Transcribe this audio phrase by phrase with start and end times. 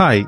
[0.00, 0.24] Hi.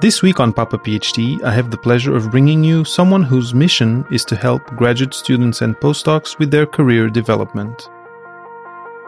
[0.00, 4.06] This week on Papa PhD, I have the pleasure of bringing you someone whose mission
[4.10, 7.90] is to help graduate students and postdocs with their career development.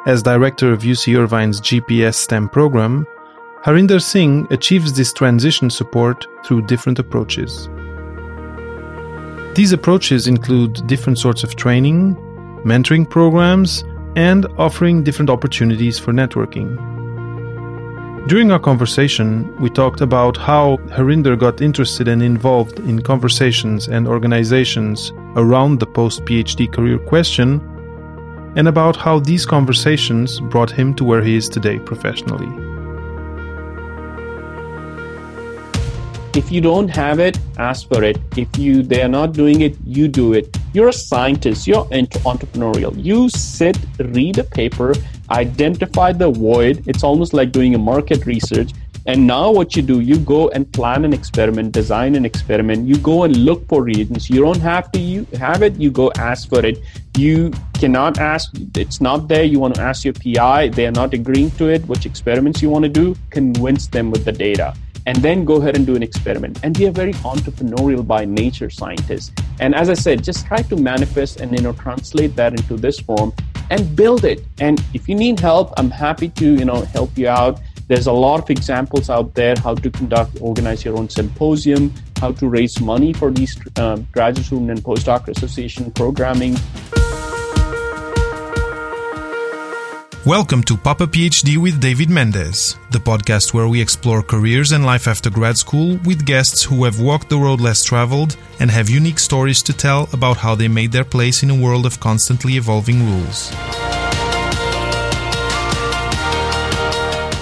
[0.04, 3.06] As director of UC Irvine's GPS STEM program,
[3.64, 7.70] Harinder Singh achieves this transition support through different approaches.
[9.54, 12.16] These approaches include different sorts of training,
[12.66, 13.82] mentoring programs,
[14.14, 16.97] and offering different opportunities for networking.
[18.28, 24.06] During our conversation, we talked about how Harinder got interested and involved in conversations and
[24.06, 27.58] organizations around the post PhD career question,
[28.54, 32.52] and about how these conversations brought him to where he is today professionally.
[36.34, 38.16] if you don't have it ask for it.
[38.36, 40.56] If you they are not doing it you do it.
[40.72, 41.66] You're a scientist.
[41.66, 41.86] You're
[42.32, 42.92] entrepreneurial.
[42.96, 44.94] You sit read a paper
[45.30, 46.82] identify the void.
[46.86, 48.72] It's almost like doing a market research.
[49.06, 52.86] And now what you do you go and plan an experiment design an experiment.
[52.86, 56.12] You go and look for reagents you don't have to you have it you go
[56.18, 56.78] ask for it.
[57.16, 59.44] You cannot ask it's not there.
[59.44, 62.68] You want to ask your pi they are not agreeing to it which experiments you
[62.68, 63.16] want to do.
[63.30, 64.74] Convince them with the data
[65.08, 66.60] and then go ahead and do an experiment.
[66.62, 69.32] And we are very entrepreneurial by nature scientists.
[69.58, 73.00] And as I said, just try to manifest and you know translate that into this
[73.00, 73.32] form
[73.70, 74.44] and build it.
[74.60, 77.58] And if you need help, I'm happy to you know help you out.
[77.88, 82.32] There's a lot of examples out there how to conduct, organize your own symposium, how
[82.32, 86.54] to raise money for these uh, graduate student and postdoc association programming.
[90.28, 95.08] Welcome to Papa PhD with David Mendez, the podcast where we explore careers and life
[95.08, 99.20] after grad school with guests who have walked the road less traveled and have unique
[99.20, 103.06] stories to tell about how they made their place in a world of constantly evolving
[103.06, 103.50] rules.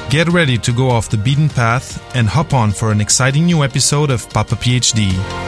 [0.09, 3.65] Get ready to go off the beaten path and hop on for an exciting new
[3.65, 5.46] episode of Papa PhD.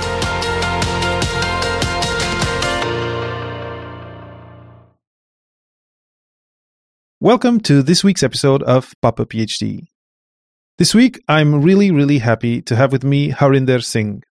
[7.28, 9.88] Welcome to this week's episode of Papa PhD.
[10.78, 14.22] This week, I'm really, really happy to have with me Harinder Singh.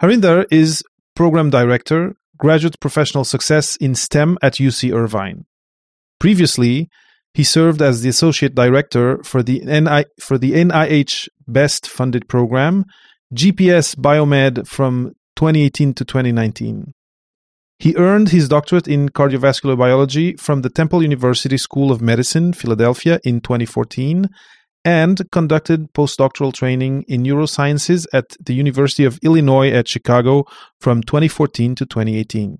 [0.00, 0.82] Harinder is
[1.14, 5.44] Program Director, Graduate Professional Success in STEM at UC Irvine.
[6.18, 6.88] Previously,
[7.34, 12.86] he served as the Associate Director for the, NI, for the NIH Best Funded Program,
[13.34, 16.94] GPS Biomed from 2018 to 2019.
[17.78, 23.20] He earned his doctorate in cardiovascular biology from the Temple University School of Medicine, Philadelphia,
[23.22, 24.28] in 2014,
[24.84, 30.44] and conducted postdoctoral training in neurosciences at the University of Illinois at Chicago
[30.80, 32.58] from 2014 to 2018.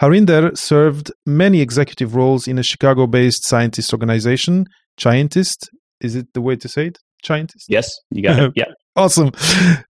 [0.00, 4.66] Harinder served many executive roles in a Chicago based scientist organization.
[4.98, 5.70] Scientist,
[6.00, 6.98] is it the way to say it?
[7.24, 7.66] Scientist?
[7.68, 8.52] Yes, you got it.
[8.56, 8.72] Yeah.
[8.96, 9.32] Awesome.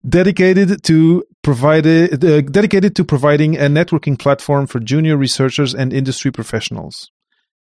[0.07, 2.07] Dedicated to provide uh,
[2.41, 7.11] dedicated to providing a networking platform for junior researchers and industry professionals.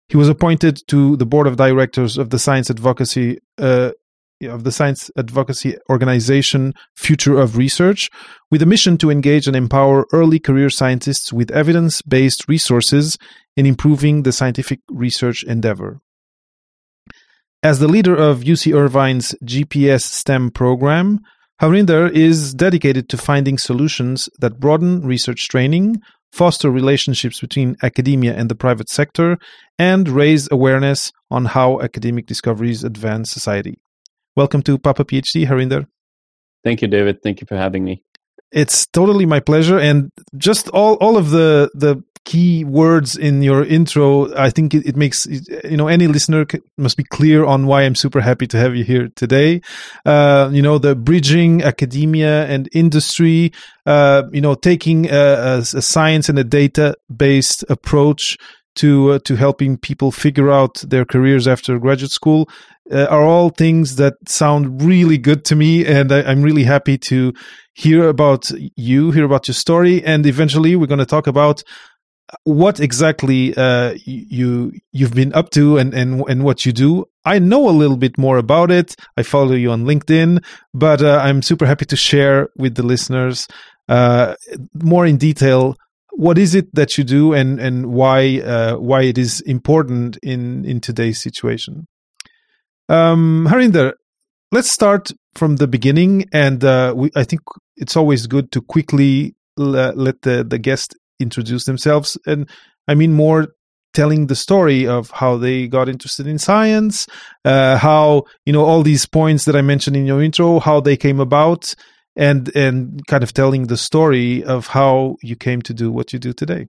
[0.09, 3.93] He was appointed to the board of directors of the science advocacy uh,
[4.43, 8.11] of the science advocacy organization Future of Research,
[8.51, 13.19] with a mission to engage and empower early career scientists with evidence-based resources
[13.57, 16.01] in improving the scientific research endeavor.
[17.61, 21.19] As the leader of UC Irvine's GPS STEM program,
[21.61, 28.49] Harinder is dedicated to finding solutions that broaden research training, foster relationships between academia and
[28.49, 29.39] the private sector,
[29.77, 33.81] and raise awareness on how academic discoveries advance society.
[34.37, 35.89] Welcome to Papa PhD, Harinder.
[36.63, 37.25] Thank you, David.
[37.25, 38.05] Thank you for having me.
[38.53, 43.65] It's totally my pleasure, and just all all of the the key words in your
[43.65, 46.45] intro, I think it, it, makes you know any listener
[46.77, 49.63] must be clear on why I'm super happy to have you here today.
[50.05, 53.53] Uh, you know the bridging academia and industry.
[53.87, 58.37] Uh, you know taking a, a, a science and a data based approach
[58.75, 62.47] to uh, to helping people figure out their careers after graduate school
[62.93, 66.99] uh, are all things that sound really good to me, and I, am really happy
[66.99, 67.33] to
[67.73, 71.63] hear about you, hear about your story, and eventually we're going to talk about
[72.45, 77.07] what exactly uh, you you've been up to and, and and what you do.
[77.25, 78.95] I know a little bit more about it.
[79.17, 80.45] I follow you on LinkedIn,
[80.75, 83.47] but uh, I'm super happy to share with the listeners
[83.89, 84.35] uh,
[84.75, 85.77] more in detail
[86.11, 90.65] what is it that you do and and why uh, why it is important in
[90.65, 91.87] in today's situation.
[92.89, 93.93] Um, Harinder,
[94.51, 97.43] let's start from the beginning, and uh, we, I think
[97.77, 102.49] it's always good to quickly let the the guest introduce themselves, and
[102.87, 103.49] I mean more
[103.95, 107.07] telling the story of how they got interested in science,
[107.45, 110.97] uh, how you know all these points that I mentioned in your intro, how they
[110.97, 111.75] came about,
[112.17, 116.19] and and kind of telling the story of how you came to do what you
[116.19, 116.67] do today.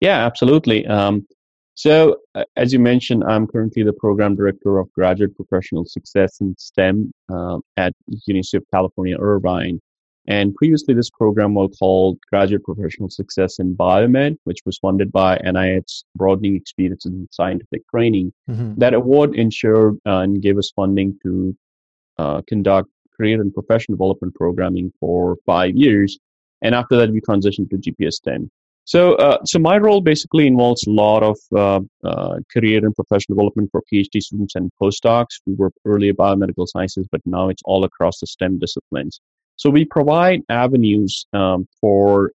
[0.00, 0.86] Yeah, absolutely.
[0.86, 1.26] Um,
[1.74, 6.56] so, uh, as you mentioned, I'm currently the program director of graduate professional success in
[6.58, 7.92] STEM uh, at
[8.26, 9.80] University of California, Irvine.
[10.28, 15.38] And previously, this program was called Graduate Professional Success in Biomed, which was funded by
[15.38, 18.34] NIH Broadening Experience in Scientific Training.
[18.48, 18.74] Mm-hmm.
[18.76, 21.56] That award ensured uh, and gave us funding to
[22.18, 26.18] uh, conduct career and professional development programming for five years.
[26.60, 28.50] And after that, we transitioned to GPS STEM.
[28.84, 33.36] So, uh, so my role basically involves a lot of uh, uh, career and professional
[33.36, 37.84] development for PhD students and postdocs who were earlier biomedical sciences, but now it's all
[37.84, 39.20] across the STEM disciplines.
[39.58, 42.30] So we provide avenues um, for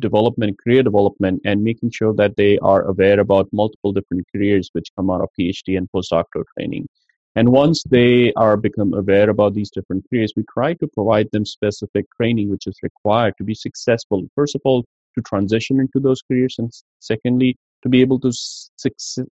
[0.00, 4.88] development, career development, and making sure that they are aware about multiple different careers which
[4.96, 6.88] come out of PhD and postdoctoral training.
[7.36, 11.46] And once they are become aware about these different careers, we try to provide them
[11.46, 14.24] specific training which is required to be successful.
[14.34, 14.84] First of all,
[15.14, 18.32] to transition into those careers, and secondly, to be able to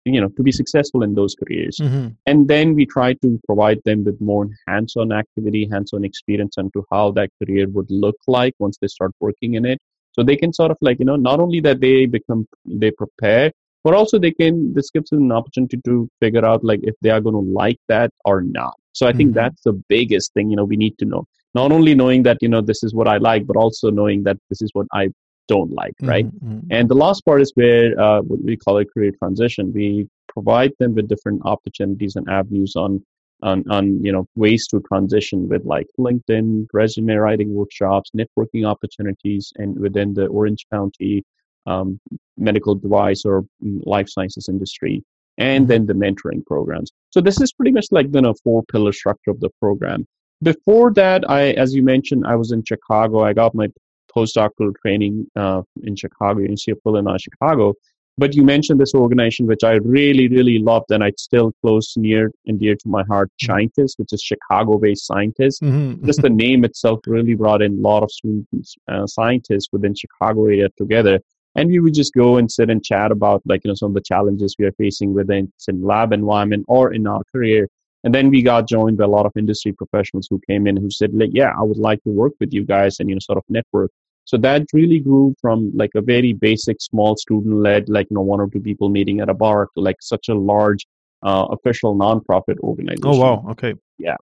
[0.04, 2.08] you know to be successful in those careers mm-hmm.
[2.26, 7.10] and then we try to provide them with more hands-on activity hands-on experience into how
[7.10, 9.80] that career would look like once they start working in it
[10.12, 13.50] so they can sort of like you know not only that they become they prepare
[13.84, 17.10] but also they can this gives them an opportunity to figure out like if they
[17.10, 19.40] are going to like that or not so i think mm-hmm.
[19.40, 22.48] that's the biggest thing you know we need to know not only knowing that you
[22.48, 25.08] know this is what i like but also knowing that this is what i
[25.48, 26.26] don't like, mm-hmm, right?
[26.26, 26.68] Mm-hmm.
[26.70, 29.72] And the last part is where uh, what we call a career transition.
[29.72, 33.04] We provide them with different opportunities and avenues on
[33.42, 39.52] on, on you know ways to transition with like LinkedIn, resume writing workshops, networking opportunities,
[39.56, 41.24] and within the Orange County
[41.66, 42.00] um,
[42.36, 45.02] medical device or mm, life sciences industry,
[45.38, 45.68] and mm-hmm.
[45.68, 46.90] then the mentoring programs.
[47.10, 50.06] So this is pretty much like then a four pillar structure of the program.
[50.42, 53.20] Before that, I, as you mentioned, I was in Chicago.
[53.20, 53.68] I got my
[54.16, 57.74] postdoctoral training uh, in Chicago, University of Illinois, Chicago.
[58.18, 62.30] But you mentioned this organization, which I really, really loved, and it's still close, near
[62.46, 65.60] and dear to my heart, Scientist, which is Chicago-based scientists.
[65.60, 66.04] Mm-hmm.
[66.04, 70.44] Just the name itself really brought in a lot of students, uh, scientists within Chicago
[70.44, 71.20] area together.
[71.54, 73.94] And we would just go and sit and chat about, like, you know, some of
[73.94, 77.66] the challenges we are facing within in lab environment or in our career.
[78.04, 80.90] And then we got joined by a lot of industry professionals who came in who
[80.90, 83.38] said, like, yeah, I would like to work with you guys and, you know, sort
[83.38, 83.90] of network.
[84.24, 88.22] So that really grew from like a very basic, small student led, like, you know,
[88.22, 90.86] one or two people meeting at a bar to like such a large
[91.22, 93.04] uh, official nonprofit organization.
[93.04, 93.46] Oh, wow.
[93.50, 93.74] Okay.
[93.98, 94.16] Yeah.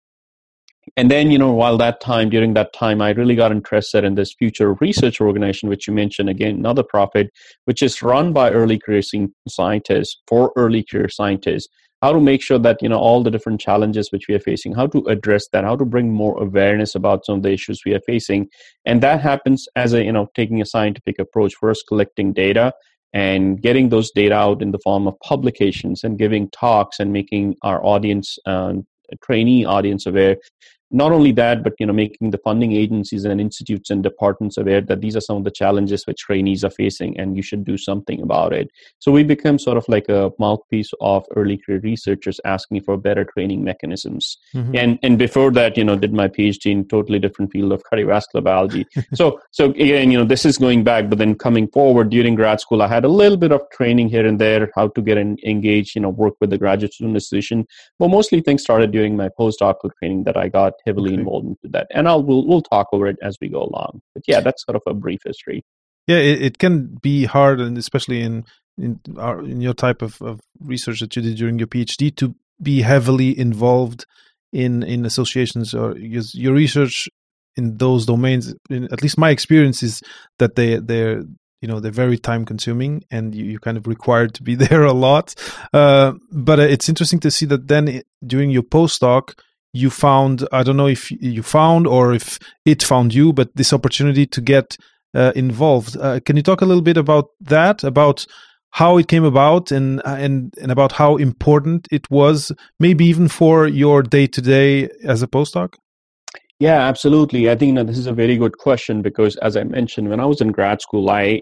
[0.96, 4.16] And then, you know, while that time, during that time, I really got interested in
[4.16, 7.30] this future research organization, which you mentioned again, another profit,
[7.66, 9.02] which is run by early career
[9.50, 11.68] scientists for early career scientists
[12.02, 14.74] how to make sure that you know all the different challenges which we are facing
[14.74, 17.94] how to address that how to bring more awareness about some of the issues we
[17.94, 18.48] are facing.
[18.86, 22.74] And that happens as a you know taking a scientific approach first collecting data
[23.14, 27.56] and getting those data out in the form of publications and giving talks and making
[27.64, 28.74] our audience uh,
[29.24, 30.38] trainee audience aware
[30.92, 34.82] not only that, but you know, making the funding agencies and institutes and departments aware
[34.82, 37.78] that these are some of the challenges which trainees are facing, and you should do
[37.78, 38.70] something about it.
[39.00, 43.26] So we become sort of like a mouthpiece of early career researchers asking for better
[43.26, 44.38] training mechanisms.
[44.56, 44.76] Mm-hmm.
[44.76, 48.44] And and before that, you know, did my PhD in totally different field of cardiovascular
[48.44, 48.86] biology.
[49.14, 52.62] so so again, you know, this is going back, but then coming forward during grad
[52.62, 55.96] school, I had a little bit of training here and there, how to get engaged,
[55.96, 57.68] you know, work with the graduate student association.
[58.00, 61.20] But mostly things started during my postdoctoral training that I got heavily okay.
[61.20, 61.88] involved into that.
[61.94, 64.02] And I'll we'll we'll talk over it as we go along.
[64.14, 65.64] But yeah, that's sort of a brief history.
[66.08, 68.46] Yeah, it, it can be hard, and especially in
[68.78, 72.36] in, our, in your type of, of research that you did during your PhD, to
[72.62, 74.06] be heavily involved
[74.54, 77.10] in in associations or your research
[77.56, 78.54] in those domains.
[78.70, 80.02] In, at least my experience is
[80.40, 81.24] that they they're
[81.62, 84.84] you know they're very time consuming and you, you kind of required to be there
[84.84, 85.34] a lot
[85.74, 89.34] uh, but uh, it's interesting to see that then during your postdoc
[89.74, 93.74] you found i don't know if you found or if it found you but this
[93.74, 94.78] opportunity to get
[95.18, 95.98] uh, involved.
[95.98, 98.26] Uh, can you talk a little bit about that about
[98.72, 103.28] how it came about and uh, and and about how important it was maybe even
[103.28, 105.74] for your day to day as a postdoc?
[106.60, 107.50] Yeah absolutely.
[107.50, 110.26] I think that this is a very good question because as i mentioned when i
[110.26, 111.42] was in grad school i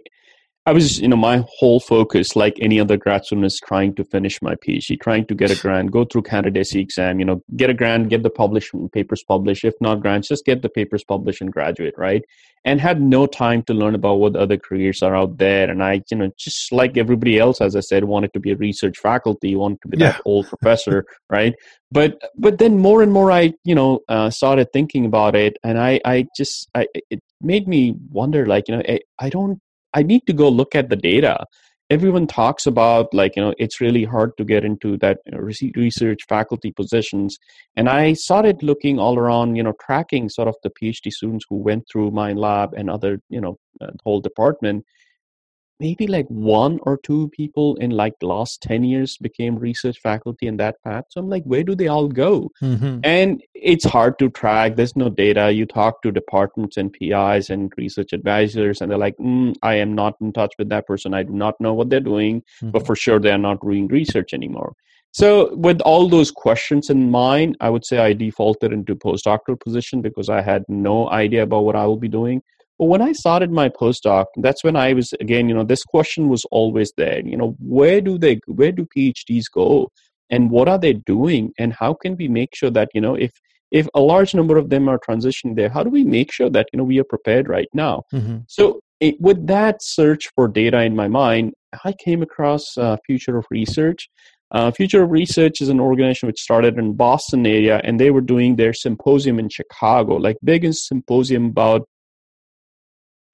[0.68, 4.04] I was, you know, my whole focus, like any other grad student, is trying to
[4.04, 7.70] finish my PhD, trying to get a grant, go through candidacy exam, you know, get
[7.70, 9.64] a grant, get the published papers published.
[9.64, 12.26] If not grants, just get the papers published and graduate, right?
[12.64, 15.70] And had no time to learn about what other careers are out there.
[15.70, 18.58] And I, you know, just like everybody else, as I said, wanted to be a
[18.58, 20.14] research faculty, wanted to be yeah.
[20.14, 21.54] that old professor, right?
[21.92, 25.78] But but then more and more, I, you know, uh, started thinking about it, and
[25.80, 29.62] I, I just, I, it made me wonder, like, you know, I, I don't
[29.96, 31.46] I need to go look at the data.
[31.90, 36.72] Everyone talks about like you know it's really hard to get into that research faculty
[36.72, 37.38] positions,
[37.76, 41.58] and I started looking all around, you know, tracking sort of the PhD students who
[41.58, 44.84] went through my lab and other, you know, uh, whole department,
[45.80, 50.58] maybe like one or two people in like last 10 years became research faculty in
[50.58, 51.06] that path.
[51.10, 52.52] So i'm like where do they all go?
[52.62, 53.00] Mm-hmm.
[53.04, 54.76] and it's hard to track.
[54.76, 55.52] There's no data.
[55.52, 59.94] You talk to departments and pis and research advisors and they're like mm, i am
[59.94, 61.14] not in touch with that person.
[61.14, 62.72] I do not know what they're doing mm-hmm.
[62.72, 64.74] but for sure they're not doing research anymore.
[65.12, 70.02] So with all those questions in mind i would say i defaulted into postdoctoral position
[70.02, 72.42] because i had no idea about what i will be doing
[72.78, 76.28] but when I started my postdoc, that's when I was again, you know, this question
[76.28, 77.26] was always there.
[77.26, 79.92] You know, where do they, where do PhDs go,
[80.30, 83.32] and what are they doing, and how can we make sure that you know, if
[83.72, 86.68] if a large number of them are transitioning there, how do we make sure that
[86.74, 88.04] you know we are prepared right now?
[88.14, 88.40] Mm-hmm.
[88.48, 91.54] So it, with that search for data in my mind,
[91.84, 94.10] I came across uh, Future of Research.
[94.52, 98.22] Uh, Future of Research is an organization which started in Boston area, and they were
[98.22, 101.88] doing their symposium in Chicago, like big symposium about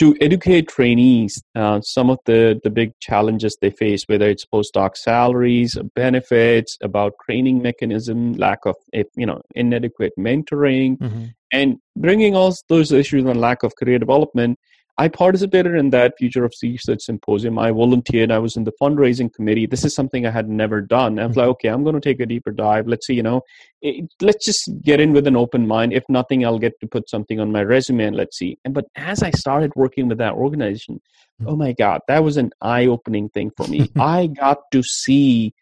[0.02, 4.98] to educate trainees uh, some of the, the big challenges they face, whether it's postdoc
[4.98, 8.76] salaries, benefits, about training mechanism, lack of
[9.16, 11.26] you know inadequate mentoring, mm-hmm.
[11.52, 14.58] and bringing all those issues on lack of career development
[14.98, 17.58] I participated in that Future of Research Symposium.
[17.58, 18.32] I volunteered.
[18.32, 19.66] I was in the fundraising committee.
[19.66, 21.18] This is something I had never done.
[21.18, 21.52] I was like, mm-hmm.
[21.52, 22.88] okay, I'm going to take a deeper dive.
[22.88, 23.42] Let's see, you know,
[23.82, 25.94] it, let's just get in with an open mind.
[25.94, 28.58] If nothing, I'll get to put something on my resume and let's see.
[28.66, 31.02] And but as I started working with that organization,
[31.42, 31.50] mm-hmm.
[31.50, 33.92] oh my God, that was an eye-opening thing for me.
[34.00, 35.54] I got to see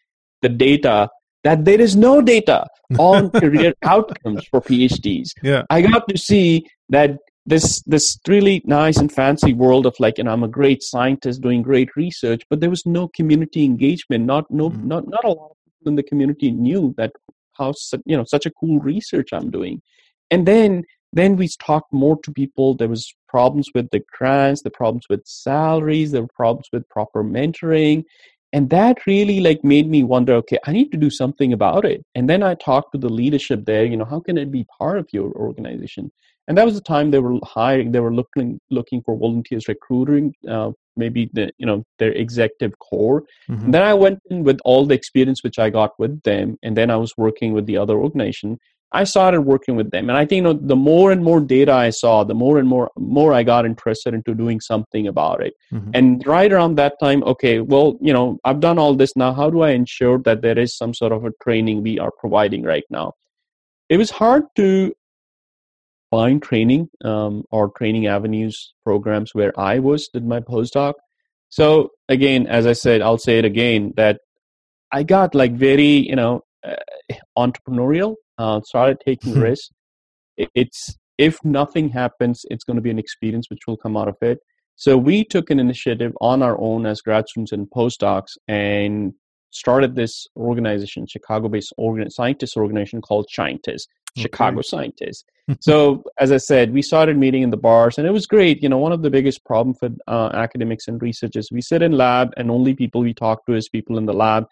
[0.41, 1.09] the data
[1.43, 2.65] that there is no data
[2.97, 5.29] on career outcomes for PhDs.
[5.41, 5.63] Yeah.
[5.69, 7.17] I got to see that
[7.49, 11.61] this this really nice and fancy world of like and i'm a great scientist doing
[11.61, 14.87] great research but there was no community engagement not no mm-hmm.
[14.87, 17.11] not not a lot of people in the community knew that
[17.59, 17.73] how
[18.05, 19.81] you know such a cool research i'm doing.
[20.31, 22.75] And then then we talked more to people.
[22.75, 27.23] There was problems with the grants the problems with salaries there were problems with proper
[27.23, 28.03] mentoring.
[28.51, 32.03] And that really like made me wonder okay i need to do something about it.
[32.15, 34.97] And then i talked to the leadership there you know how can it be part
[34.99, 36.11] of your organization
[36.49, 40.33] and that was the time they were hiring they were looking looking for volunteers recruiting
[40.49, 43.23] uh, maybe the you know their executive core.
[43.49, 43.71] Mm-hmm.
[43.71, 46.89] then i went in with all the experience which i got with them and then
[46.91, 48.57] i was working with the other organization.
[48.91, 51.73] I started working with them and i think you know the more and more data
[51.73, 55.53] i saw the more and more more i got interested into doing something about it.
[55.71, 55.91] Mm-hmm.
[55.93, 59.15] and right around that time okay well you know i've done all this.
[59.15, 62.11] Now how do i ensure that there is some sort of a training we are
[62.23, 63.13] providing right now?
[63.89, 64.93] It was hard to
[66.09, 70.93] find training um, or training avenues programs where I was did my postdoc.
[71.49, 74.19] So again, as I said, I'll say it again that
[74.91, 76.75] I got like very you know uh,
[77.37, 78.15] entrepreneurial.
[78.37, 79.41] Uh, started taking hmm.
[79.41, 79.69] risks.
[80.37, 84.15] It's if nothing happens, it's going to be an experience which will come out of
[84.21, 84.39] it.
[84.77, 89.11] So we took an initiative on our own as grad students and postdocs and
[89.51, 93.87] started this organization, Chicago-based organ- scientist organization called Scientists,
[94.19, 95.25] Chicago Scientists.
[95.59, 98.61] so as I said, we started meeting in the bars, and it was great.
[98.61, 101.93] You know, one of the biggest problems for uh, academics and researchers, we sit in
[101.93, 104.47] lab, and only people we talk to is people in the lab.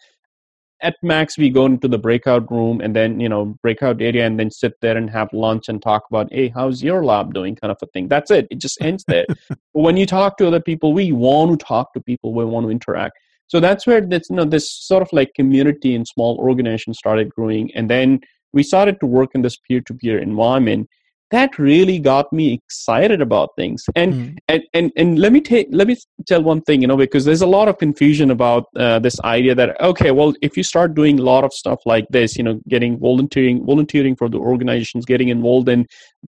[0.82, 4.40] At max, we go into the breakout room and then you know breakout area, and
[4.40, 7.72] then sit there and have lunch and talk about, hey, how's your lab doing, kind
[7.72, 8.08] of a thing.
[8.08, 8.48] That's it.
[8.52, 9.26] It just ends there.
[9.50, 12.34] but when you talk to other people, we want to talk to people.
[12.34, 13.18] We want to interact.
[13.48, 17.34] So that's where this you know this sort of like community and small organization started
[17.34, 18.20] growing, and then
[18.54, 20.89] we started to work in this peer-to-peer environment
[21.30, 23.84] that really got me excited about things.
[23.96, 24.38] And mm.
[24.48, 27.42] and, and and let me take let me tell one thing you know because there's
[27.42, 31.20] a lot of confusion about uh, this idea that okay well if you start doing
[31.20, 35.30] a lot of stuff like this you know getting volunteering volunteering for the organizations getting
[35.30, 35.86] involved in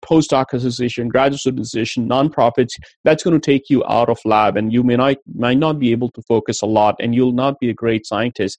[0.03, 2.71] postdoc association graduate student association nonprofits
[3.03, 5.91] that's going to take you out of lab and you may not might not be
[5.91, 8.57] able to focus a lot and you'll not be a great scientist.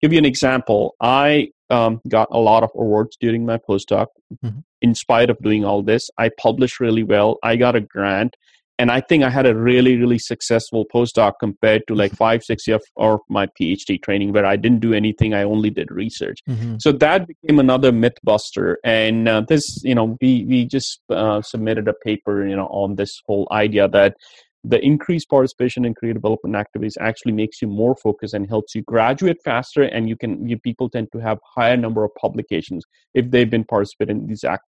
[0.00, 0.94] Give you an example.
[1.00, 4.06] I um, got a lot of awards during my postdoc.
[4.44, 4.60] Mm-hmm.
[4.82, 7.38] In spite of doing all this, I published really well.
[7.42, 8.34] I got a grant,
[8.80, 12.66] and i think i had a really really successful postdoc compared to like five six
[12.66, 16.76] years of my phd training where i didn't do anything i only did research mm-hmm.
[16.78, 21.42] so that became another myth buster and uh, this you know we we just uh,
[21.42, 24.14] submitted a paper you know on this whole idea that
[24.64, 28.82] the increased participation in career development activities actually makes you more focused and helps you
[28.82, 33.30] graduate faster and you can you, people tend to have higher number of publications if
[33.30, 34.64] they've been participating in these act,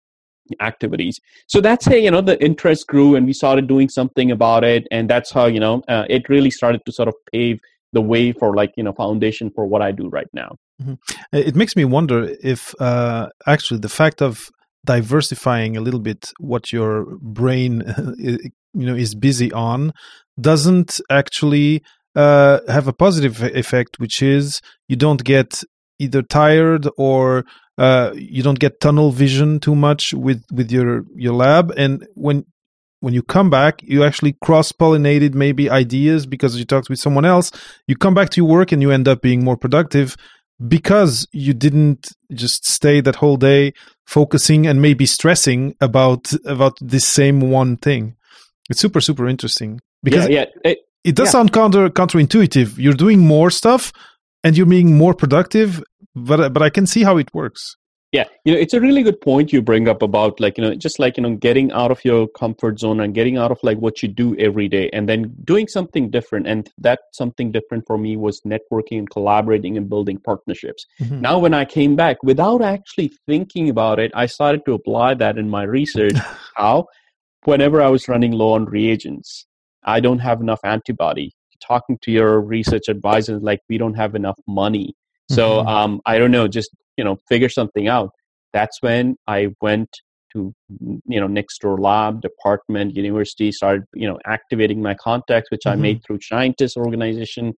[0.61, 4.64] activities so that's how you know the interest grew and we started doing something about
[4.64, 7.59] it and that's how you know uh, it really started to sort of pave
[7.92, 10.95] the way for like you know foundation for what i do right now mm-hmm.
[11.33, 14.50] it makes me wonder if uh, actually the fact of
[14.95, 16.90] diversifying a little bit what your
[17.21, 17.71] brain
[18.18, 19.92] you know is busy on
[20.40, 21.83] doesn't actually
[22.16, 25.62] uh, have a positive effect which is you don't get
[25.99, 27.45] either tired or
[27.76, 31.73] uh, you don't get tunnel vision too much with with your your lab.
[31.76, 32.45] And when
[33.00, 37.25] when you come back you actually cross pollinated maybe ideas because you talked with someone
[37.25, 37.52] else.
[37.87, 40.16] You come back to your work and you end up being more productive
[40.67, 43.73] because you didn't just stay that whole day
[44.07, 48.17] focusing and maybe stressing about about this same one thing
[48.69, 50.71] it's super super interesting because yeah, yeah.
[50.71, 51.33] It, it does yeah.
[51.33, 53.93] sound counter counterintuitive you're doing more stuff
[54.43, 55.83] and you're being more productive
[56.15, 57.77] but but i can see how it works
[58.11, 60.75] yeah, you know, it's a really good point you bring up about like, you know,
[60.75, 63.77] just like, you know, getting out of your comfort zone and getting out of like
[63.79, 66.47] what you do every day and then doing something different.
[66.47, 70.87] And that something different for me was networking and collaborating and building partnerships.
[71.03, 71.21] Mm-hmm.
[71.21, 75.37] Now, when I came back without actually thinking about it, I started to apply that
[75.37, 76.17] in my research.
[76.57, 76.87] How?
[77.45, 79.47] Whenever I was running low on reagents,
[79.85, 81.33] I don't have enough antibody.
[81.61, 84.95] Talking to your research advisors, like, we don't have enough money.
[85.31, 85.69] So mm-hmm.
[85.69, 88.11] um, I don't know, just you know figure something out.
[88.52, 89.90] That's when i went
[90.33, 90.55] to
[91.07, 95.78] you know next door lab department university started you know activating my contacts which mm-hmm.
[95.78, 97.55] i made through scientist organization.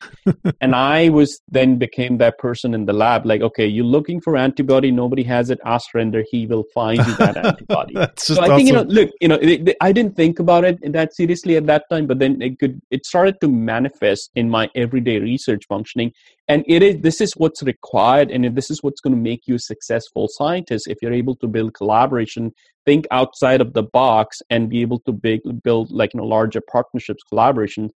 [0.61, 4.37] And i was then became that person in the lab like okay you're looking for
[4.37, 4.91] antibody.
[4.91, 5.59] Nobody has it.
[5.65, 6.25] Ask render.
[6.31, 7.95] He will find you that antibody.
[8.17, 8.57] So i awesome.
[8.57, 11.57] think you know look you know it, it, i didn't think about it that seriously
[11.57, 15.65] at that time but then it could it started to manifest in my everyday research
[15.69, 16.13] functioning
[16.51, 19.55] and it is this is what's required and this is what's going to make you
[19.55, 22.53] a successful scientist if you're able to build collaboration
[22.85, 26.61] think outside of the box and be able to big, build like you know larger
[26.61, 27.91] partnerships collaboration.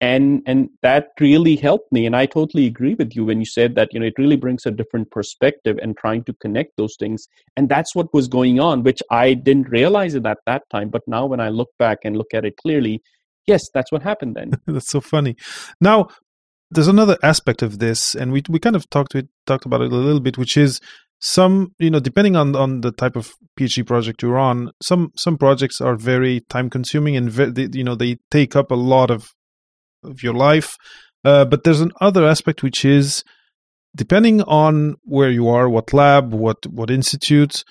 [0.00, 3.74] And and that really helped me and i totally agree with you when you said
[3.74, 7.26] that you know it really brings a different perspective and trying to connect those things.
[7.56, 11.02] And that's what was going on which i didn't realize it at that time but
[11.08, 13.02] now when i look back and look at it clearly
[13.48, 14.52] yes that's what happened then.
[14.66, 15.34] That's so funny.
[15.80, 16.08] Now
[16.70, 19.92] there's another aspect of this and we we kind of talked it, talked about it
[19.92, 20.80] a little bit which is
[21.20, 25.36] some you know depending on on the type of phd project you're on some some
[25.36, 29.10] projects are very time consuming and ve- they, you know they take up a lot
[29.10, 29.34] of
[30.04, 30.76] of your life.
[31.24, 33.24] Uh, but there's another aspect which is
[33.96, 37.64] depending on where you are what lab what what institute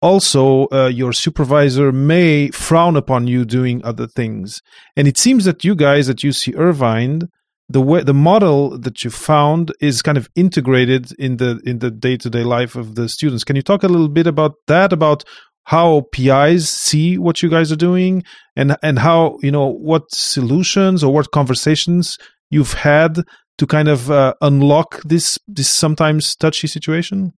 [0.00, 4.60] also uh, your supervisor may frown upon you doing other things.
[4.96, 7.28] And it seems that you guys at uc irvine
[7.68, 11.90] the way the model that you found is kind of integrated in the in the
[11.90, 13.44] day-to-day life of the students.
[13.44, 15.24] Can you talk a little bit about that about
[15.64, 18.22] how pis see what you guys are doing
[18.54, 22.18] and and how you know what solutions or what conversations
[22.50, 23.20] you've had
[23.56, 27.32] to kind of uh, unlock this this sometimes touchy situation?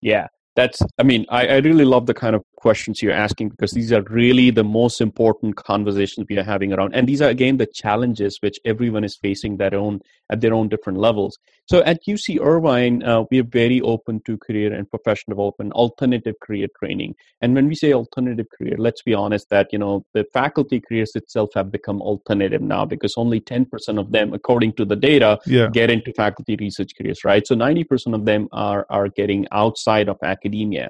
[0.00, 0.28] Yeah
[0.58, 3.92] that's i mean I, I really love the kind of questions you're asking because these
[3.92, 6.92] are really the most important conversations we are having around.
[6.94, 10.68] And these are again the challenges which everyone is facing their own at their own
[10.68, 11.38] different levels.
[11.66, 16.34] So at uc irvine uh, we are very open to career and professional development alternative
[16.42, 17.14] career training.
[17.40, 21.12] And when we say alternative career let's be honest that you know the faculty careers
[21.14, 25.68] itself have become alternative now because only 10% of them according to the data yeah.
[25.68, 27.46] get into faculty research careers right?
[27.46, 30.88] So 90% of them are are getting outside of academia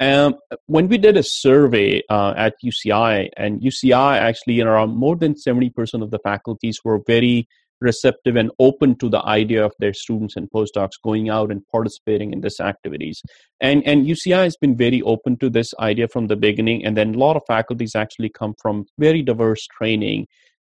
[0.00, 5.34] um, when we did a survey uh, at UCI, and UCI actually, around more than
[5.34, 7.48] 70% of the faculties were very
[7.80, 12.32] receptive and open to the idea of their students and postdocs going out and participating
[12.32, 13.22] in these activities.
[13.60, 17.14] And, and UCI has been very open to this idea from the beginning, and then
[17.14, 20.26] a lot of faculties actually come from very diverse training.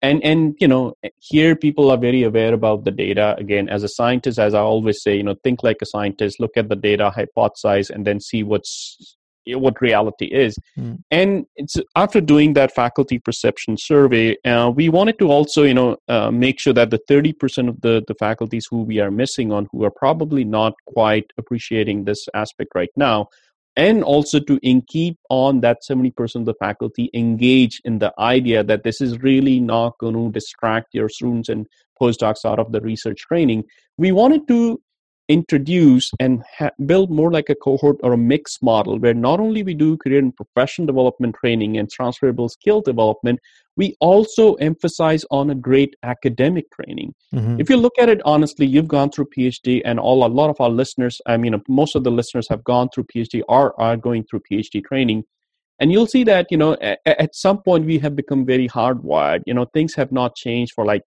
[0.06, 3.88] And, and you know here people are very aware about the data again as a
[3.88, 7.12] scientist as i always say you know think like a scientist look at the data
[7.16, 9.16] hypothesize and then see what's
[9.54, 10.58] what reality is.
[10.78, 10.98] Mm.
[11.10, 15.96] And it's after doing that faculty perception survey, uh, we wanted to also, you know,
[16.08, 19.68] uh, make sure that the 30% of the, the faculties who we are missing on,
[19.70, 23.28] who are probably not quite appreciating this aspect right now,
[23.76, 24.58] and also to
[24.88, 29.60] keep on that 70% of the faculty engage in the idea that this is really
[29.60, 31.66] not going to distract your students and
[32.00, 33.64] postdocs out of the research training.
[33.98, 34.80] We wanted to
[35.28, 39.62] introduce and ha- build more like a cohort or a mixed model where not only
[39.62, 43.40] we do career and profession development training and transferable skill development
[43.76, 47.58] we also emphasize on a great academic training mm-hmm.
[47.60, 50.60] if you look at it honestly you've gone through phd and all a lot of
[50.60, 54.22] our listeners i mean most of the listeners have gone through phd or are going
[54.24, 55.24] through phd training
[55.80, 59.42] and you'll see that you know at, at some point we have become very hardwired
[59.44, 61.02] you know things have not changed for like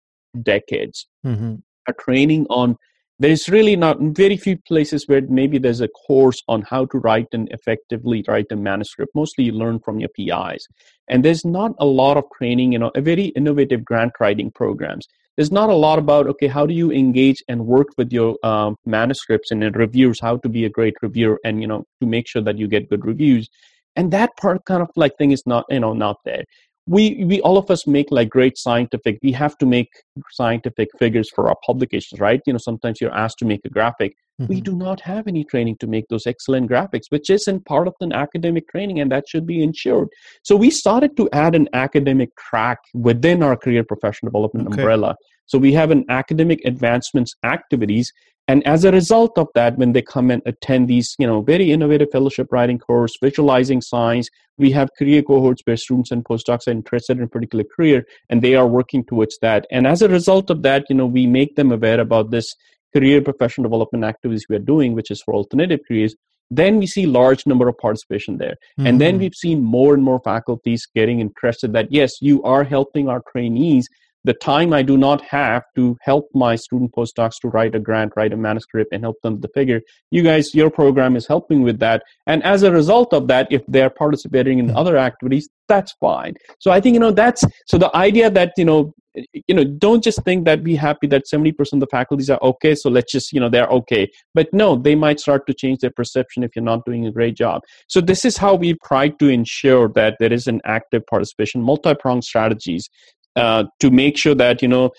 [0.42, 1.56] decades mm-hmm.
[1.88, 2.76] our training on
[3.24, 7.28] there's really not very few places where maybe there's a course on how to write
[7.32, 9.14] and effectively write a manuscript.
[9.14, 10.68] Mostly you learn from your pis
[11.08, 15.06] and there's not a lot of training you know a very innovative grant writing programs.
[15.38, 18.76] There's not a lot about okay how do you engage and work with your um,
[18.84, 22.42] manuscripts and reviewers how to be a great reviewer and you know to make sure
[22.42, 23.48] that you get good reviews.
[23.96, 26.44] And that part kind of like thing is not you know not there
[26.86, 29.88] we we all of us make like great scientific we have to make
[30.30, 34.14] scientific figures for our publications right you know sometimes you're asked to make a graphic
[34.40, 34.52] mm-hmm.
[34.52, 37.94] we do not have any training to make those excellent graphics which isn't part of
[38.00, 40.08] an academic training and that should be ensured
[40.42, 44.82] so we started to add an academic track within our career professional development okay.
[44.82, 45.16] umbrella
[45.46, 48.12] so we have an academic advancements activities
[48.48, 51.70] and as a result of that when they come and attend these you know very
[51.72, 56.72] innovative fellowship writing course visualizing science we have career cohorts where students and postdocs are
[56.72, 60.50] interested in a particular career and they are working towards that and as a result
[60.50, 62.54] of that you know we make them aware about this
[62.94, 66.14] career professional development activities we are doing which is for alternative careers
[66.50, 68.86] then we see large number of participation there mm-hmm.
[68.86, 69.22] and then mm-hmm.
[69.22, 73.88] we've seen more and more faculties getting interested that yes you are helping our trainees
[74.24, 78.12] the time I do not have to help my student postdocs to write a grant,
[78.16, 79.82] write a manuscript, and help them to figure.
[80.10, 82.02] You guys, your program is helping with that.
[82.26, 84.76] And as a result of that, if they're participating in hmm.
[84.76, 86.34] other activities, that's fine.
[86.58, 88.94] So I think, you know, that's so the idea that, you know,
[89.32, 92.74] you know don't just think that be happy that 70% of the faculties are okay
[92.74, 95.90] so let's just you know they're okay but no they might start to change their
[95.90, 99.28] perception if you're not doing a great job so this is how we try to
[99.28, 102.88] ensure that there is an active participation multi-pronged strategies
[103.36, 104.90] uh, to make sure that you know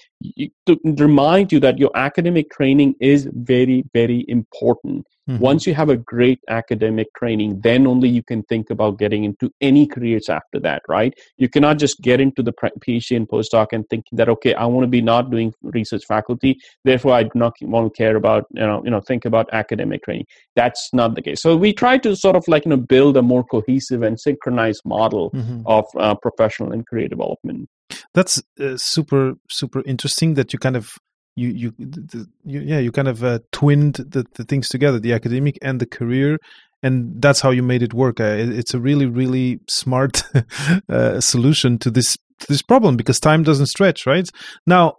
[0.65, 5.05] to remind you that your academic training is very very important.
[5.27, 5.41] Mm-hmm.
[5.41, 9.49] once you have a great academic training then only you can think about getting into
[9.59, 11.15] any careers after that right?
[11.37, 14.83] You cannot just get into the phd and postdoc and thinking that okay i want
[14.83, 18.67] to be not doing research faculty therefore i do not want to care about you
[18.67, 20.27] know you know think about academic training.
[20.55, 21.41] That's not the case.
[21.41, 24.83] So we try to sort of like you know build a more cohesive and synchronized
[24.85, 25.61] model mm-hmm.
[25.65, 27.67] of uh, professional and career development
[28.15, 30.95] that's uh, super super interesting that you kind of
[31.36, 35.13] you you, the, you yeah you kind of uh, twinned the, the things together the
[35.13, 36.39] academic and the career
[36.82, 38.19] and that's how you made it work.
[38.19, 40.23] Uh, it, it's a really really smart
[40.89, 44.30] uh, solution to this to this problem because time doesn't stretch right?
[44.65, 44.95] Now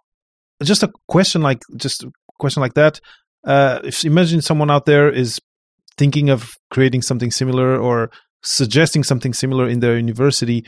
[0.63, 3.01] just a question like just a question like that
[3.47, 5.41] uh, if imagine someone out there is
[5.97, 8.11] thinking of creating something similar or
[8.43, 10.65] suggesting something similar in their university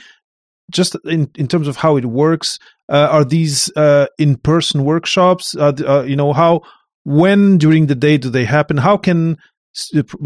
[0.71, 5.57] just in, in terms of how it works, uh, are these uh, in-person workshops?
[5.57, 6.63] Uh, uh you know, how
[7.05, 8.79] when during the day do they happen?
[8.79, 9.37] How can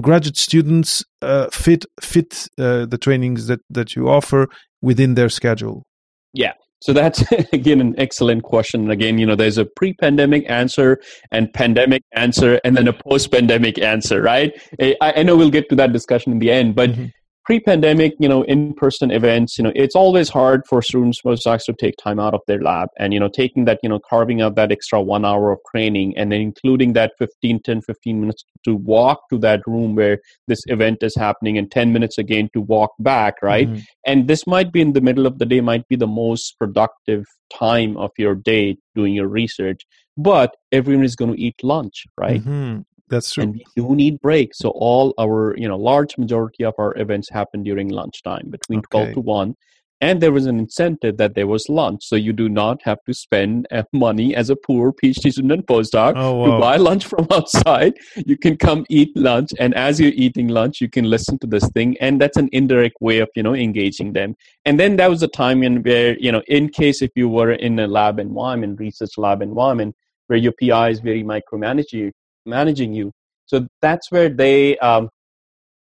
[0.01, 4.49] graduate students uh, fit fit uh, the trainings that that you offer
[4.81, 5.85] within their schedule?
[6.33, 6.55] Yeah.
[6.81, 8.91] So that's again an excellent question.
[8.91, 11.01] Again, you know, there's a pre-pandemic answer
[11.31, 14.53] and pandemic answer, and then a post-pandemic answer, right?
[14.81, 17.07] I, I know we'll get to that discussion in the end, but mm-hmm
[17.45, 21.95] pre-pandemic you know in-person events you know it's always hard for students postdocs to take
[21.97, 24.71] time out of their lab and you know taking that you know carving out that
[24.71, 29.29] extra one hour of training and then including that 15 10 15 minutes to walk
[29.31, 33.35] to that room where this event is happening and 10 minutes again to walk back
[33.43, 33.81] right mm-hmm.
[34.07, 37.25] and this might be in the middle of the day might be the most productive
[37.53, 39.83] time of your day doing your research
[40.17, 42.81] but everyone is going to eat lunch right mm-hmm.
[43.13, 43.43] That's true.
[43.45, 44.59] And we do need breaks.
[44.59, 49.13] So all our, you know, large majority of our events happen during lunchtime between okay.
[49.13, 49.57] 12 to 1.
[50.01, 52.05] And there was an incentive that there was lunch.
[52.07, 56.15] So you do not have to spend money as a poor PhD student and postdoc
[56.17, 57.99] oh, to buy lunch from outside.
[58.17, 59.51] You can come eat lunch.
[59.61, 61.99] And as you're eating lunch, you can listen to this thing.
[62.01, 64.37] And that's an indirect way of, you know, engaging them.
[64.65, 67.53] And then that was a time in where, you know, in case if you were
[67.53, 69.95] in a lab environment, research lab environment,
[70.29, 72.13] where your PI is very micromanaging
[72.47, 73.13] managing you.
[73.47, 75.09] So that's where they, um,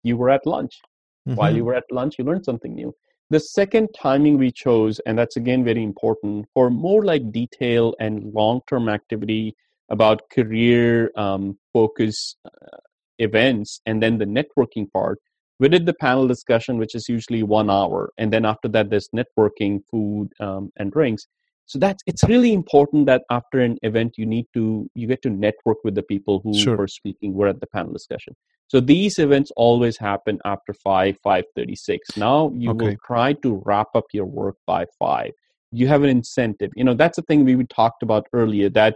[0.03, 0.73] you were at lunch.
[1.27, 1.35] Mm-hmm.
[1.35, 2.93] While you were at lunch, you learned something new.
[3.29, 8.33] The second timing we chose, and that's again very important, for more like detail and
[8.33, 9.53] long term activity
[9.89, 12.77] about career um, focus uh,
[13.19, 15.19] events and then the networking part,
[15.59, 19.09] we did the panel discussion which is usually one hour and then after that there's
[19.15, 21.27] networking food um, and drinks
[21.67, 25.29] so that's it's really important that after an event you need to you get to
[25.29, 26.77] network with the people who sure.
[26.77, 28.35] were speaking were at the panel discussion
[28.67, 32.85] so these events always happen after 5 536 now you okay.
[32.85, 35.31] will try to wrap up your work by 5
[35.71, 38.95] you have an incentive you know that's the thing we talked about earlier that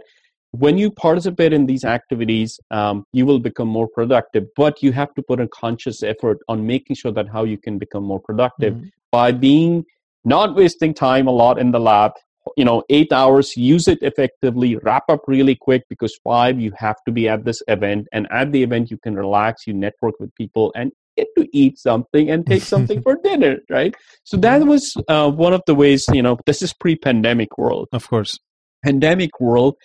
[0.52, 5.14] when you participate in these activities um, you will become more productive but you have
[5.14, 8.74] to put a conscious effort on making sure that how you can become more productive
[8.74, 8.88] mm-hmm.
[9.10, 9.84] by being
[10.24, 12.12] not wasting time a lot in the lab
[12.56, 16.96] you know eight hours use it effectively wrap up really quick because five you have
[17.06, 20.34] to be at this event and at the event you can relax you network with
[20.34, 23.94] people and get to eat something and take something for dinner right?
[24.24, 27.88] So that was uh, one of the ways you know this is pre-pandemic world.
[27.92, 28.38] Of course.
[28.84, 29.76] Pandemic world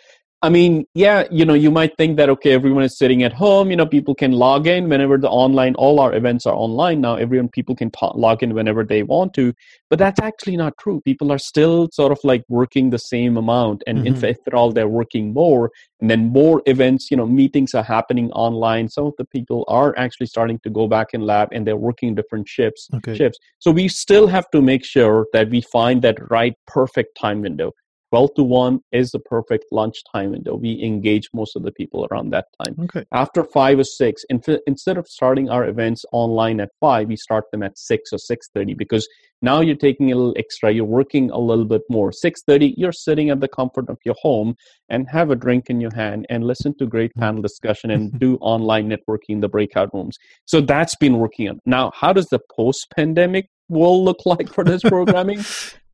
[0.44, 3.72] I mean, yeah, you know, you might think that okay, everyone is sitting at home.
[3.72, 5.74] You know, people can log in whenever the online.
[5.76, 7.16] All our events are online now.
[7.16, 9.52] Everyone, people can log in whenever they want to.
[9.90, 11.02] But that's actually not true.
[11.02, 14.24] People are still sort of like working the same amount, and mm-hmm.
[14.24, 15.72] if at all, they're working more.
[16.02, 18.90] And then more events, you know, meetings are happening online.
[18.90, 22.14] Some of the people are actually starting to go back in lab, and they're working
[22.14, 22.88] different shifts.
[22.94, 23.18] Okay.
[23.18, 23.40] Shifts.
[23.58, 27.72] So we still have to make sure that we find that right, perfect time window
[28.10, 30.56] 12 to 1 is the perfect lunch time window.
[30.56, 32.76] We engage most of the people around that time.
[32.84, 33.06] Okay.
[33.12, 37.64] After 5 or 6, instead of starting our events online at 5, we start them
[37.64, 39.08] at 6 or 6.30 because
[39.42, 42.12] now you're taking a little extra, you're working a little bit more.
[42.12, 44.56] 6.30, you're sitting at the comfort of your home
[44.90, 47.20] and have a drink in your hand and listen to great mm.
[47.20, 50.18] panel discussion and do online networking in the breakout rooms.
[50.46, 51.60] So that's been working on.
[51.66, 55.44] Now, how does the post-pandemic will look like for this programming?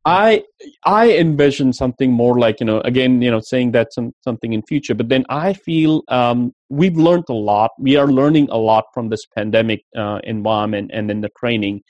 [0.04, 0.42] I
[0.84, 4.62] I envision something more like you know again you know saying that some something in
[4.62, 7.70] future, but then I feel um, we've learned a lot.
[7.78, 11.82] We are learning a lot from this pandemic uh, environment and then the training,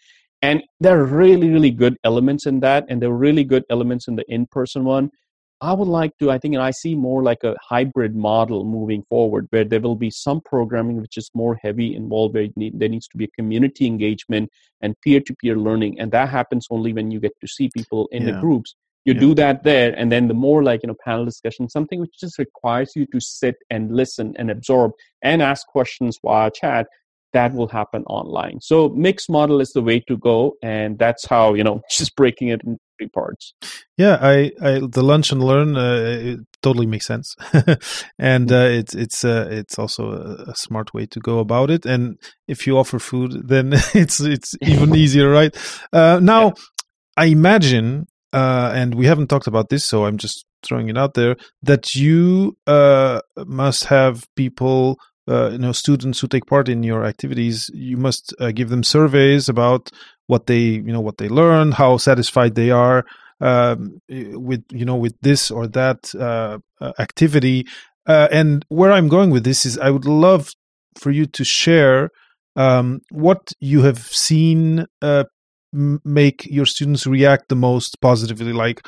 [0.43, 4.07] and there are really really good elements in that, and there are really good elements
[4.07, 5.11] in the in person one.
[5.61, 9.03] I would like to, I think, and I see more like a hybrid model moving
[9.09, 12.89] forward where there will be some programming which is more heavy involved, where need, there
[12.89, 14.51] needs to be a community engagement
[14.83, 15.99] and peer to peer learning.
[15.99, 18.33] And that happens only when you get to see people in yeah.
[18.33, 18.75] the groups.
[19.05, 19.21] You yeah.
[19.21, 22.39] do that there, and then the more like, you know, panel discussion, something which just
[22.39, 26.87] requires you to sit and listen and absorb and ask questions via chat
[27.35, 28.61] that will happen online.
[28.61, 32.49] So mixed model is the way to go, and that's how you know just breaking
[32.49, 33.53] it in three parts.
[33.99, 37.37] Yeah, I, I the lunch and learn uh, it totally makes sense,
[38.19, 41.85] and uh, it's it's uh, it's also a, a, smart way to go about it.
[41.85, 42.19] And
[42.49, 45.55] if you offer food, then it's it's even easier, right?
[45.93, 46.53] Uh, now, yeah.
[47.17, 51.15] I imagine, uh, and we haven't talked about this, so I'm just throwing it out
[51.15, 56.83] there that you uh, must have people uh, you know students who take part in
[56.83, 59.91] your activities you must uh, give them surveys about
[60.27, 63.05] what they you know what they learn how satisfied they are
[63.41, 67.67] um, with you know with this or that uh, uh activity.
[68.07, 70.51] Uh, and where i'm going with this is i would love
[70.99, 72.11] for you to share
[72.55, 75.25] um, what you have seen uh,
[75.73, 78.87] make your students react the most positively like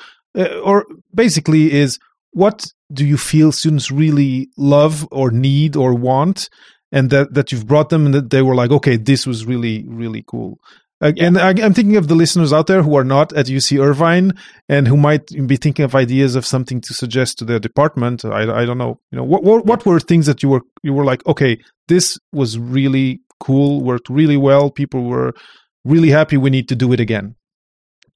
[0.62, 1.98] or basically is
[2.32, 6.48] what do you feel students really love or need or want?
[6.92, 9.84] And that that you've brought them and that they were like okay this was really
[9.88, 10.58] really cool.
[11.02, 11.26] Uh, yeah.
[11.26, 14.32] and I, am thinking of the listeners out there who are not at uc irvine
[14.66, 18.24] and who might be thinking of ideas of something to suggest to their department.
[18.24, 18.98] I, I don't know.
[19.10, 22.18] You know what, what, what were things that you were you were like okay this
[22.32, 24.70] was really cool worked really well.
[24.70, 25.34] People were
[25.84, 26.36] really happy.
[26.36, 27.36] We need to do it again.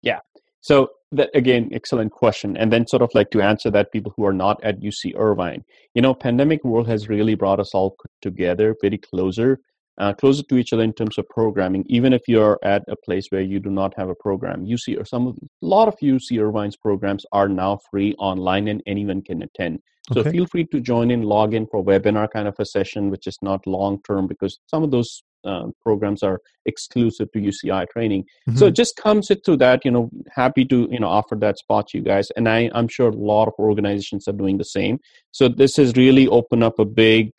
[0.02, 0.20] Yeah.
[0.60, 2.56] So that again excellent question.
[2.56, 5.64] And then sort of like to answer that people who are not at uc irvine.
[5.94, 9.60] You know pandemic world has really brought us all together very closer
[9.98, 13.26] uh, closer to each other in terms of programming even if you're at a place
[13.30, 14.64] where you do not have a program.
[14.64, 18.82] Uc or some of a lot of uc irvine's programs are now free online and
[18.86, 19.80] anyone can attend.
[20.12, 20.32] So okay.
[20.32, 23.38] feel free to join in log in for webinar kind of a session which is
[23.42, 28.24] not long term because some of those uh, programs are exclusive to UCI training.
[28.48, 28.58] Mm-hmm.
[28.58, 31.88] So it just comes to that, you know, happy to, you know, offer that spot
[31.88, 32.30] to you guys.
[32.32, 35.00] And I, I'm sure a lot of organizations are doing the same.
[35.32, 37.32] So this has really opened up a big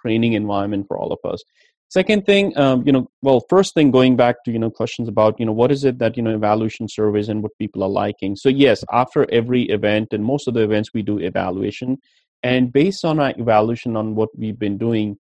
[0.00, 1.42] training environment for all of us.
[1.90, 5.40] Second thing, um, you know, well, first thing going back to, you know, questions about,
[5.40, 8.36] you know, what is it that, you know, evaluation surveys and what people are liking.
[8.36, 11.96] So yes, after every event and most of the events we do evaluation
[12.42, 15.16] and based on our evaluation on what we've been doing,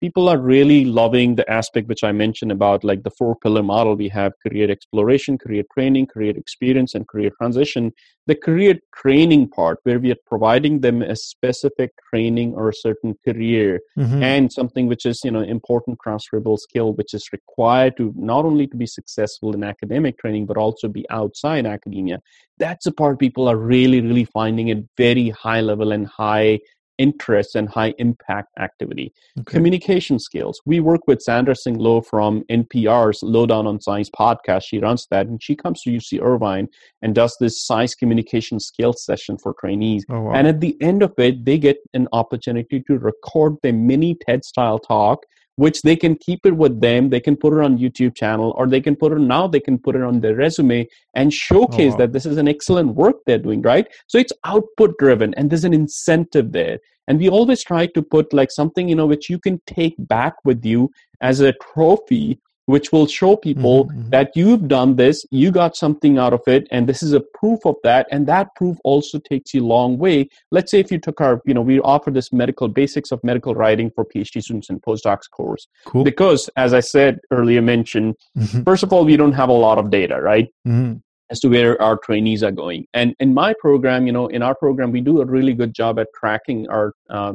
[0.00, 3.96] people are really loving the aspect which I mentioned about like the four pillar model.
[3.96, 7.92] We have career exploration, career training, career experience, and career transition.
[8.26, 13.16] The career training part, where we are providing them a specific training or a certain
[13.26, 14.22] career Mhm.
[14.22, 18.66] and something which is you know important transferable skill which is required to not only
[18.66, 22.20] to be successful in academic training but also be outside academia
[22.58, 26.58] that's the part people are really really finding it very high level and high
[26.98, 29.52] interest and high impact activity Okay.
[29.56, 34.64] communication skills we work with Sandra Tsing Loh from npr's Loh Down on Science podcast
[34.66, 36.68] she runs that and she comes to uc irvine
[37.02, 40.32] and does this science communication skills session for trainees Oh, wow.
[40.32, 44.44] and at the end of it, they get an opportunity to record their mini TED
[44.44, 45.24] style talk,
[45.58, 47.10] which they can keep it with them.
[47.10, 49.48] They can put it on YouTube channel, or they can put it now.
[49.48, 51.96] They can put it on their resume and showcase oh, wow.
[51.96, 53.60] that this is an excellent work they're doing.
[53.62, 53.88] Right.
[54.06, 56.78] So it's output driven, and there's an incentive there.
[57.08, 60.34] And we always try to put like something you know which you can take back
[60.44, 62.38] with you as a trophy
[62.72, 64.10] which will show people Mhm, mhm.
[64.14, 67.60] that you've done this, you got something out of it, and this is a proof
[67.70, 68.06] of that.
[68.12, 70.16] And that proof also takes you a long way.
[70.56, 73.54] Let's say if you took our, you know, we offer this medical basics of medical
[73.54, 75.66] writing for PhD students and postdocs course.
[75.86, 76.04] cool.
[76.04, 79.78] Because, as I said earlier, mentioned, Mhm, first of all, we don't have a lot
[79.78, 80.48] of data, right?
[80.66, 81.00] mhm.
[81.30, 82.86] as to where our trainees are going.
[82.94, 85.98] And in my program, you know, in our program, we do a really good job
[86.02, 87.34] at tracking our uh,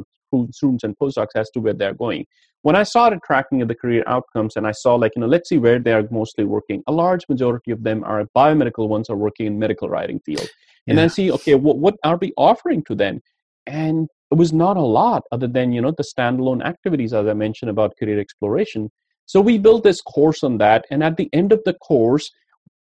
[0.58, 2.22] students and postdocs as to where they're going.
[2.66, 5.58] When I started tracking the career outcomes and I saw, like, you know, let's see
[5.58, 9.46] where they are mostly working, a large majority of them are biomedical ones are working
[9.46, 10.48] in medical writing field.
[10.88, 11.02] And Yeah.
[11.02, 13.20] then see, okay, what, what are we offering to them?
[13.66, 17.34] And it was not a lot other than, you know, the standalone activities, as I
[17.34, 18.90] mentioned about career exploration.
[19.26, 20.80] So we built this course on that.
[20.90, 22.26] And at the end of the course,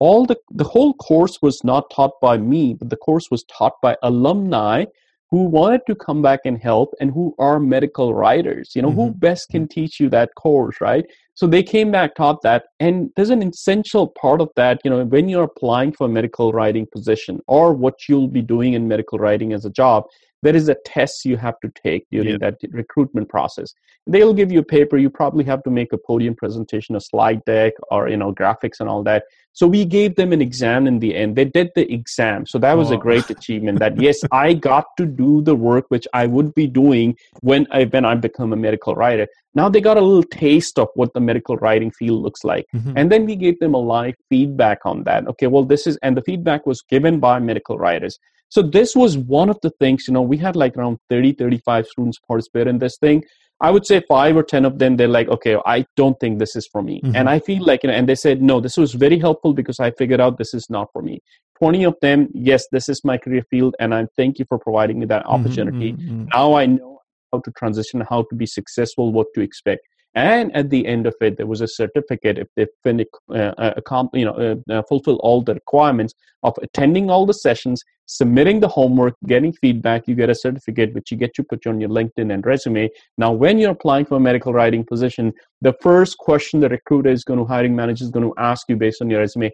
[0.06, 3.74] all the the whole course was not taught by me but the course was taught
[3.86, 4.84] by alumni
[5.32, 9.06] who wanted to come back and help and who are medical writers you know who
[9.10, 9.20] Mhm.
[9.26, 13.30] best can teach you that course right so they came back taught that and there's
[13.30, 17.40] an essential part of that you know when you're applying for a medical writing position
[17.46, 20.04] or what you'll be doing in medical writing as a job
[20.44, 22.36] there is a test you have to take during Yeah.
[22.38, 23.72] that recruitment process.
[24.08, 24.96] They'll give you a paper.
[24.98, 28.80] You probably have to make a podium presentation a slide deck or you know graphics
[28.80, 29.22] and all that.
[29.52, 31.36] So we gave them an exam in the end.
[31.36, 32.46] They did the exam.
[32.46, 33.04] So that was a Oh.
[33.06, 37.08] great achievement that yes i got to do the work which i would be doing
[37.48, 40.88] when i when i become a medical writer now they got a little taste of
[40.94, 42.66] what the medical writing field looks like.
[42.74, 42.92] Mhm.
[42.96, 45.26] and then we gave them a live feedback on that.
[45.32, 48.18] Okay well this is and the feedback was given by medical writers.
[48.48, 51.86] So this was one of the things you know we had like around 30 35
[51.86, 53.24] students participate in this thing.
[53.66, 56.54] I would say five or ten of them they're like okay i don't think this
[56.60, 56.96] is for me.
[57.04, 57.12] Mhm.
[57.18, 59.78] and i feel like you know and they said no this was very helpful because
[59.86, 61.20] i figured out this is not for me.
[61.60, 64.98] 20 of them yes this is my career field and i thank you for providing
[65.00, 65.92] me that Mhm, opportunity.
[65.92, 66.26] Mhm, mhm.
[66.34, 66.91] now I know
[67.32, 69.86] how to transition, how to be successful, what to expect.
[70.14, 74.04] And at the end of it, there was a certificate if they finish, uh, uh,
[74.12, 78.68] you know, uh, uh, fulfill all the requirements of attending all the sessions, submitting the
[78.68, 80.06] homework, getting feedback.
[80.06, 82.90] You get a certificate which you get to put on your LinkedIn and resume.
[83.16, 87.24] Now, when you're applying for a medical writing position, the first question the recruiter is
[87.24, 89.50] going to, hiring manager is going to ask you based on your resume.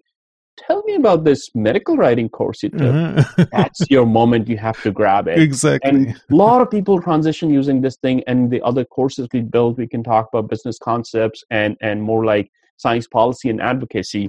[0.66, 2.80] Tell me about this medical writing course you took.
[2.80, 3.50] Mhm.
[3.52, 4.48] That's your moment.
[4.48, 5.90] You have to grab it exactly.
[5.90, 9.78] and a lot of people transition using this thing and the other courses we build
[9.78, 14.28] we can talk about business concepts and and more like science policy and advocacy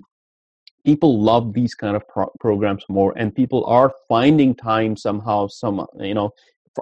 [0.85, 5.85] people love these kind of pro- programs more and people are finding time somehow some
[5.99, 6.29] you know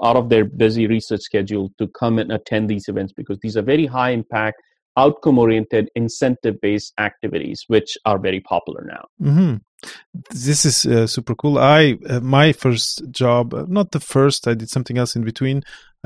[0.03, 3.63] out of their busy research schedule to come and attend these events because these are
[3.63, 4.57] very high impact
[4.97, 9.55] outcome oriented incentive based activities which are very popular now hmm
[10.31, 11.57] This is uh, super cool.
[11.60, 14.47] I uh, my first job, uh, not the first.
[14.47, 15.62] I did something else in between,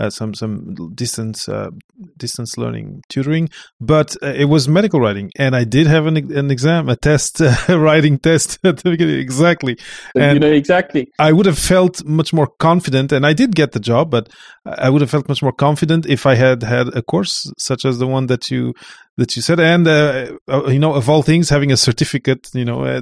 [0.10, 1.70] some some distance uh,
[2.18, 3.50] distance learning tutoring,
[3.80, 7.42] but uh, it was medical writing, and I did have an an exam, a test,
[7.42, 9.20] uh, writing test at the beginning.
[9.20, 9.78] Exactly,
[10.16, 13.72] So, you know exactly I would have felt much more confident, and I did get
[13.72, 14.30] the job, but
[14.66, 17.98] I would have felt much more confident if I had had a course such as
[18.00, 18.74] the one that you
[19.18, 22.66] that you said, and uh, uh, you know, of all things, having a certificate, you
[22.66, 23.02] know, uh,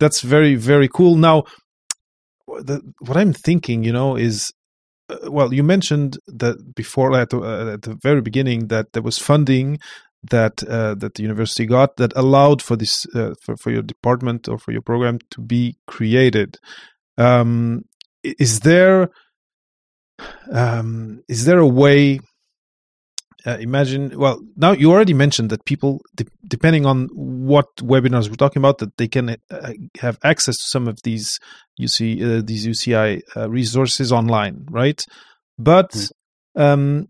[0.00, 1.16] that's very very cool.
[1.16, 1.44] Now,
[2.46, 4.52] the, what I'm thinking, you know, is.
[5.08, 9.02] Uh, well, you mentioned that before at the, uh, at the very beginning that there
[9.02, 9.78] was funding
[10.30, 14.48] that uh, that the university got that allowed for this uh, for, for your department
[14.48, 16.58] or for your program to be created.
[17.18, 17.84] Um,
[18.22, 19.10] is there
[20.50, 22.20] um, is there a way?
[23.46, 24.18] Uh, imagine.
[24.18, 28.78] Well, now you already mentioned that people, de- depending on what webinars we're talking about,
[28.78, 31.38] that they can uh, have access to some of these
[31.78, 35.04] UC uh, these UCI uh, resources online, right?
[35.58, 36.10] But Mm.
[36.56, 37.08] um,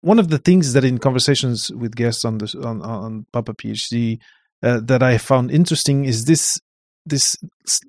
[0.00, 4.18] one of the things that in conversations with guests on this on on Papa PhD
[4.62, 6.58] uh, that I found interesting is this
[7.04, 7.36] this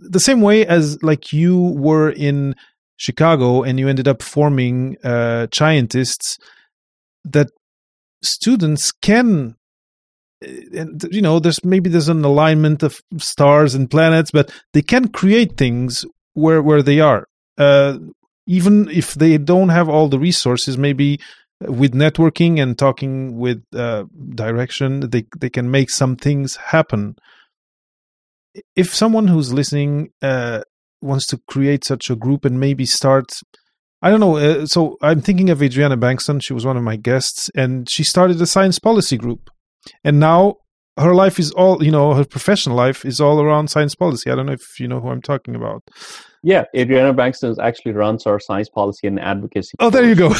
[0.01, 2.55] the same way as like you were in
[2.97, 6.37] Chicago and you ended up forming uh, Chientists
[7.23, 7.47] that
[8.27, 9.55] students can
[10.41, 15.07] and you know there's maybe there's an alignment of stars and planets but they can
[15.07, 17.27] create things where where they are.
[17.57, 17.97] Uh,
[18.45, 21.19] even if they don't have all the resources maybe
[21.61, 24.05] with networking and talking with uh,
[24.35, 27.15] direction they they can make some things happen.
[28.75, 30.61] If someone who's listening uh,
[31.01, 33.31] wants to create such a group and maybe start
[34.01, 34.37] I don't know.
[34.37, 36.41] Uh, so I'm thinking of Adriana Bankston.
[36.43, 39.49] She was one of my guests, and she started a science policy group.
[40.03, 40.57] And now
[40.97, 44.31] her life is all you know her professional life is all around science policy.
[44.31, 45.83] I don't know if you know who i'm talking about.
[46.43, 50.33] Yeah adriana bankston actually runs our science policy and advocacy oh there you go.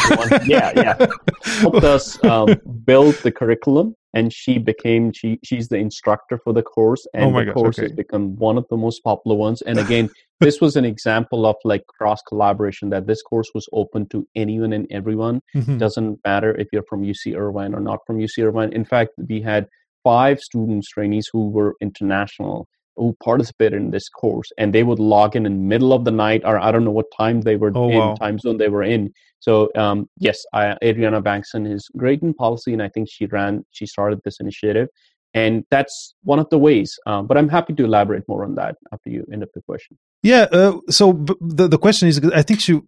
[0.46, 1.08] Yeah yeah.
[1.44, 2.56] Helped us um,
[2.86, 7.40] build the curriculum and she became she she's the instructor for the course and oh
[7.40, 7.86] the gosh, course okay.
[7.86, 10.10] has become one of the most popular ones and again
[10.40, 14.74] this was an example of like cross collaboration that this course was open to anyone
[14.74, 15.78] and everyone mm-hmm.
[15.78, 19.42] doesn't matter if you're from uc irvine or not from uc irvine in fact we
[19.42, 19.68] had
[20.04, 25.36] five students trainees who were international who participated in this course and they would log
[25.36, 27.72] in in the middle of the night or i don't know what time they were
[27.76, 28.16] oh, in wow.
[28.16, 32.74] time zone they were in so um, yes I, adriana bankston is great in policy
[32.74, 34.90] and i think she ran she started this initiative
[35.34, 38.76] and that's one of the ways um, but i'm happy to elaborate more on that
[38.92, 42.42] after you end up the question yeah uh, so b- the, the question is i
[42.42, 42.80] think she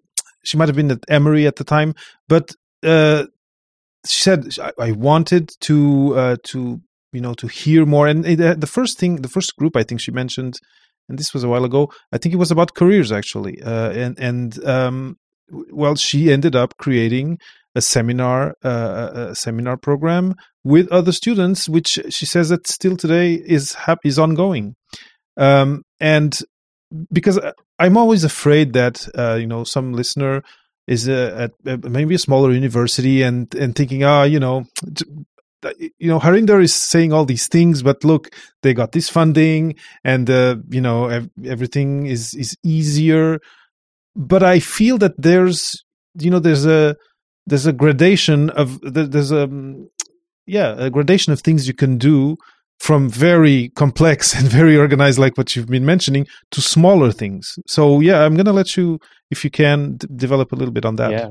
[0.44, 1.94] she might have been at emory at the time
[2.28, 2.52] but
[2.84, 3.26] uh,
[4.08, 6.82] she said I, I wanted to uh, to
[7.14, 8.08] you know to hear more.
[8.08, 10.60] And uh, the first thing the first group i think she mentioned
[11.08, 13.62] and this was a while ago i think it was about careers actually.
[13.62, 15.18] Uh, and and um,
[15.50, 17.40] well she ended up creating
[17.76, 23.34] a seminar uh, a seminar program with other students which she says that still today
[23.34, 24.76] is hap- is ongoing.
[25.38, 26.38] Um, and
[27.12, 30.44] because uh, i'm always afraid that uh, you know some listener
[30.88, 34.66] is at maybe a smaller university and and thinking ah you know
[35.78, 38.30] you know harinder is saying all these things but look
[38.64, 43.40] they got this funding and uh, you know ev- everything is is easier.
[44.16, 45.84] But i feel that there's
[46.16, 46.96] you know there's a
[47.46, 49.50] there's a gradation of there's a
[50.46, 52.36] yeah a gradation of things you can do
[52.80, 57.56] from very complex and very organized like what you've been mentioning to smaller things.
[57.68, 59.00] So yeah i'm gonna let you
[59.30, 61.12] if you can d- develop a little bit on that.
[61.12, 61.30] Yeah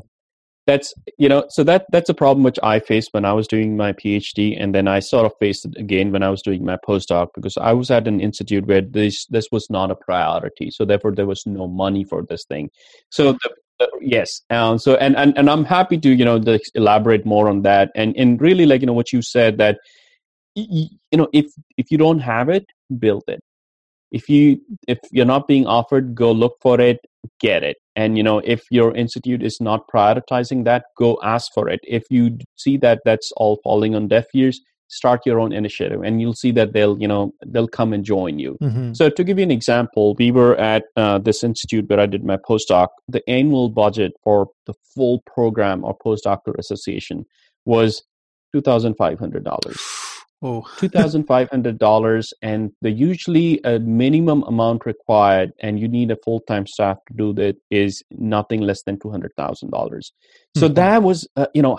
[0.68, 3.74] that's you know so that that's a problem which i faced when i was doing
[3.74, 6.76] my phd and then i sort of faced it again when i was doing my
[6.86, 10.84] postdoc because i was at an institute where this this was not a priority so
[10.84, 12.70] therefore there was no money for this thing.
[13.10, 16.42] So the, yes um, so and, and and i'm happy to you know
[16.74, 19.78] elaborate more on that and and really like you know what you said that
[20.54, 21.46] you know if
[21.76, 22.66] if you don't have it
[22.98, 23.40] build it.
[24.10, 26.98] If you if you're not being offered go look for it
[27.40, 27.76] get it.
[27.96, 31.80] And you know if your institute is not prioritizing that go ask for it.
[31.82, 36.20] If you see that that's all falling on deaf ears start your own initiative and
[36.20, 38.56] you'll see that they'll you know they'll come and join you.
[38.62, 38.94] Mm-hmm.
[38.94, 42.24] so to give you an example we were at uh, this institute where i did
[42.24, 42.88] my postdoc.
[43.08, 47.24] The annual budget for the full program or postdoctoral association
[47.64, 48.02] was
[48.54, 50.07] $2500
[50.41, 50.62] Oh.
[50.76, 57.14] $2,500 and the usually a minimum amount required and you need a full-time staff to
[57.14, 59.30] do that is nothing less than $200,000.
[60.57, 60.74] So mm-hmm.
[60.74, 61.78] that was, uh, you know,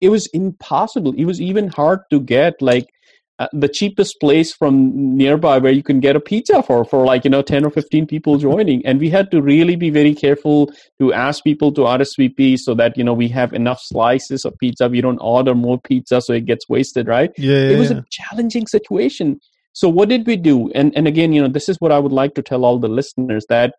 [0.00, 1.14] it was impossible.
[1.16, 2.88] It was even hard to get like
[3.40, 7.24] uh, the cheapest place from nearby where you can get a pizza for for like
[7.24, 8.84] you know 10 or 15 people joining.
[8.84, 12.98] And we had to really be very careful to ask people to RSVP so that
[12.98, 14.90] you know we have enough slices of pizza.
[14.90, 17.30] We don't order more pizza so it gets wasted right?
[17.38, 17.98] Yeah, yeah it was yeah.
[17.98, 19.40] a challenging situation.
[19.72, 20.70] So what did we do?
[20.74, 22.88] And and again you know this is what i would like to tell all the
[22.88, 23.74] listeners that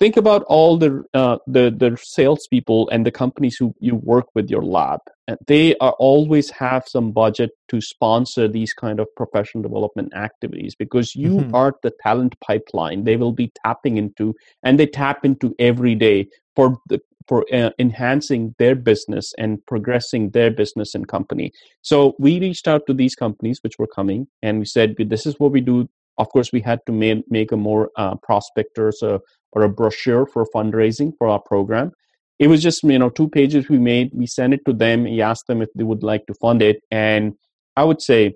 [0.00, 4.50] think about all the uh, the the salespeople and the companies who you work with
[4.50, 5.00] your lab.
[5.46, 11.14] They are always have some budget to sponsor these kind of professional development activities because
[11.14, 11.54] you mm-hmm.
[11.54, 13.04] are the talent pipeline.
[13.04, 17.70] They will be tapping into, and they tap into every day for the for uh,
[17.78, 21.50] enhancing their business and progressing their business and company.
[21.80, 25.36] So we reached out to these companies which were coming, and we said, "This is
[25.38, 29.20] what we do." Of course, we had to make, make a more uh, prospectors, so
[29.54, 31.92] or a brochure for fundraising for our program.
[32.38, 34.10] It was just you know two pages we made.
[34.12, 35.04] We sent it to them.
[35.04, 37.34] We asked them if they would like to fund it, and
[37.76, 38.34] I would say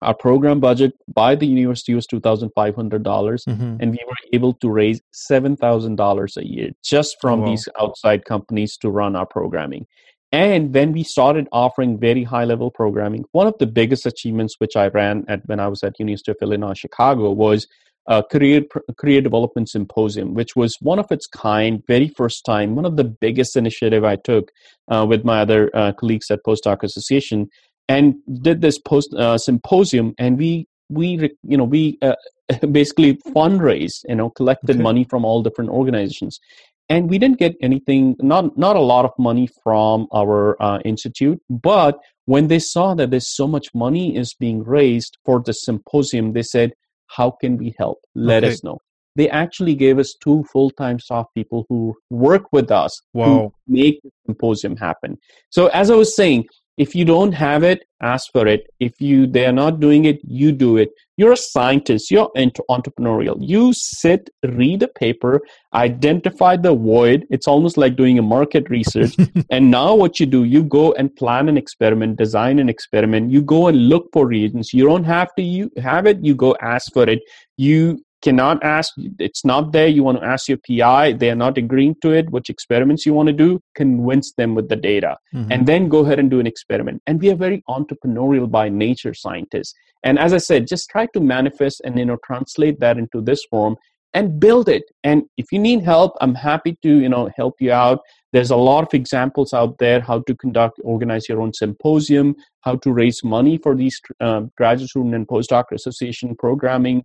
[0.00, 3.76] our program budget by the university was two thousand five hundred dollars, mm-hmm.
[3.80, 7.48] and we were able to raise seven thousand dollars a year just from oh, wow.
[7.50, 9.86] these outside companies to run our programming.
[10.30, 14.76] And when we started offering very high level programming, one of the biggest achievements which
[14.76, 17.66] I ran at when I was at University of Illinois Chicago was
[18.08, 18.62] a career
[18.96, 23.04] career development symposium, which was one of its kind, very first time, one of the
[23.04, 24.50] biggest initiative I took
[24.88, 27.48] uh, with my other uh, colleagues at Postdoc Association,
[27.88, 32.16] and did this post uh, symposium, and we we you know we uh,
[32.72, 34.82] basically fundraised, you know, collected okay.
[34.82, 36.40] money from all different organizations,
[36.88, 41.40] and we didn't get anything not not a lot of money from our uh, institute
[41.50, 46.32] but when they saw that there's so much money is being raised for the symposium
[46.32, 46.72] they said
[47.08, 48.52] how can we help let okay.
[48.52, 48.78] us know
[49.16, 53.24] they actually gave us two full-time staff people who work with us wow.
[53.24, 55.16] to make the symposium happen
[55.50, 56.44] so as i was saying
[56.78, 58.66] if you don't have it ask for it.
[58.78, 60.90] If you they are not doing it you do it.
[61.16, 62.10] You're a scientist.
[62.10, 62.30] You're
[62.70, 63.36] entrepreneurial.
[63.40, 65.40] You sit read a paper
[65.74, 67.26] identify the void.
[67.30, 69.16] It's almost like doing a market research.
[69.50, 73.30] And now what you do you go and plan an experiment design an experiment.
[73.30, 76.54] You go and look for reagents you don't have to you have it you go
[76.60, 77.20] ask for it.
[77.56, 81.56] You cannot ask it's not there you want to ask your pi they are not
[81.56, 85.16] agreeing to it which experiments you want to do convince them with the data.
[85.34, 85.52] Mm-hmm.
[85.52, 87.02] and then go ahead and do an experiment.
[87.06, 89.74] And we are very entrepreneurial by nature scientists.
[90.02, 93.44] And as i said just try to manifest and you know translate that into this
[93.50, 93.76] form
[94.14, 94.84] and build it.
[95.04, 98.00] And if you need help i'm happy to you know help you out.
[98.32, 102.76] There's a lot of examples out there how to conduct organize your own symposium how
[102.76, 107.04] to raise money for these uh, graduate student and postdoc association programming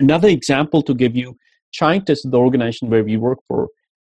[0.00, 1.36] Another example to give you,
[1.72, 3.68] Chientist, the organization where we work for,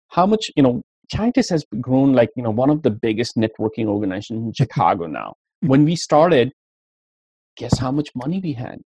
[0.09, 3.85] how much, you know, Chientist has grown like, you know, one of the biggest networking
[3.85, 4.51] organizations in mm-hmm.
[4.51, 5.33] Chicago now.
[5.61, 5.87] When mm-hmm.
[5.87, 6.51] we started,
[7.55, 8.79] guess how much money we had?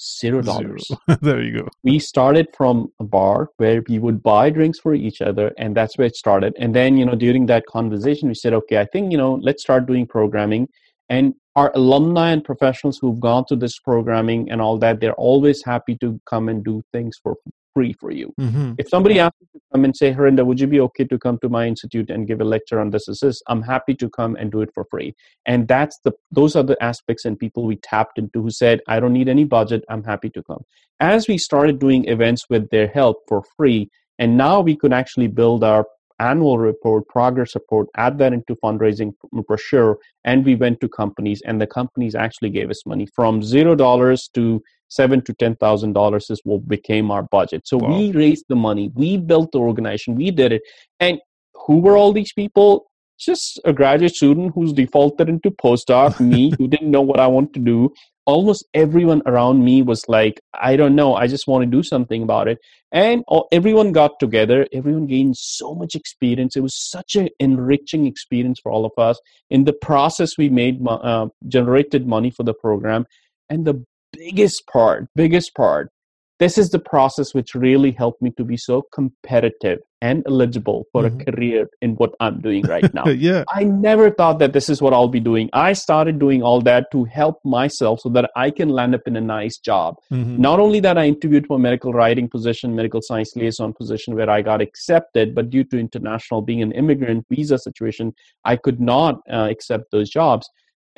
[0.00, 0.88] Zero dollars.
[1.22, 1.68] there you go.
[1.82, 5.98] We started from a bar where we would buy drinks for each other, and that's
[5.98, 6.54] where it started.
[6.56, 9.62] And then, you know, during that conversation, we said, okay, I think, you know, let's
[9.62, 10.68] start doing programming.
[11.08, 15.64] And our alumni and professionals who've gone through this programming and all that, they're always
[15.64, 17.36] happy to come and do things for
[17.74, 18.32] free for you.
[18.40, 18.72] Mm-hmm.
[18.78, 21.38] If somebody asks you to come and say, Harinder, would you be okay to come
[21.42, 23.42] to my institute and give a lecture on this, this, this?
[23.48, 25.14] I'm happy to come and do it for free.
[25.46, 29.00] And that's the those are the aspects and people we tapped into who said, I
[29.00, 30.62] don't need any budget, I'm happy to come.
[31.00, 35.28] As we started doing events with their help for free, and now we could actually
[35.28, 35.86] build our
[36.20, 39.12] annual report, progress report, add that into fundraising
[39.46, 43.74] brochure, and we went to companies, and the companies actually gave us money from zero
[43.74, 47.66] dollars to seven to ten thousand dollars is what became our budget.
[47.66, 47.96] So wow.
[47.96, 50.62] we raised the money, we built the organization, we did it,
[51.00, 51.18] and
[51.66, 52.86] who were all these people?
[53.18, 57.52] Just a graduate student who's defaulted into postdoc, me who didn't know what I want
[57.54, 57.92] to do,
[58.28, 60.38] almost everyone around me was like
[60.70, 62.58] i don't know i just want to do something about it.
[62.90, 63.22] And
[63.52, 68.70] everyone got together everyone gained so much experience it was such an enriching experience for
[68.72, 69.18] all of us
[69.50, 73.06] in the process we made uh, generated money for the program.
[73.50, 75.90] And the biggest part biggest part
[76.38, 81.02] this is the process which really helped me to be so competitive and eligible for
[81.02, 81.20] mm-hmm.
[81.20, 83.08] a career in what I'm doing right now.
[83.08, 83.42] yeah.
[83.48, 85.50] I never thought that this is what I'll be doing.
[85.52, 89.16] I started doing all that to help myself so that I can land up in
[89.16, 89.96] a nice job.
[90.12, 90.40] Mm-hmm.
[90.40, 94.42] Not only that I interviewed for medical writing position, medical science liaison position where I
[94.42, 98.14] got accepted, but due to international being an immigrant visa situation,
[98.44, 100.48] I could not uh, accept those jobs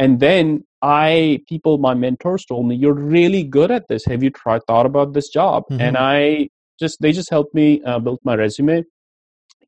[0.01, 4.05] and then i people my mentors told me you're really good at this.
[4.07, 5.65] Have you tried thought about this job?
[5.71, 5.81] Mm-hmm.
[5.83, 6.49] and i
[6.81, 8.83] just they just helped me uh, build my resume.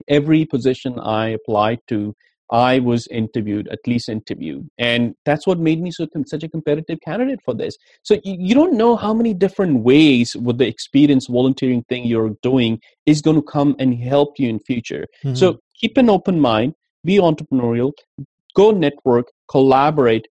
[0.09, 2.15] Every position i applied to
[2.51, 4.65] i was interviewed at least interviewed.
[4.79, 7.77] And that's what made me so such a competitive candidate for this.
[8.03, 12.37] So you, you don't know how many different ways with the experience volunteering thing you're
[12.43, 15.07] doing is going to come and help you in future.
[15.25, 15.35] Mm-hmm.
[15.43, 16.75] so keep an open mind
[17.05, 17.93] be entrepreneurial
[18.55, 20.27] go network, collaborate,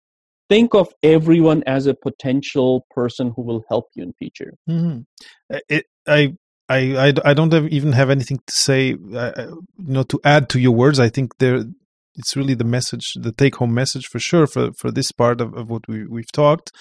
[0.48, 4.54] think of everyone as a potential person who will help you in future.
[4.68, 5.00] Mm-hmm.
[5.68, 6.34] It, I,
[6.68, 9.46] I, I don't have, even have anything to say, uh, uh,
[9.78, 11.00] you know, to add to your words.
[11.00, 11.64] I think there,
[12.14, 15.70] it's really the message, the take-home message for sure for for this part of, of
[15.70, 16.72] what we we've talked.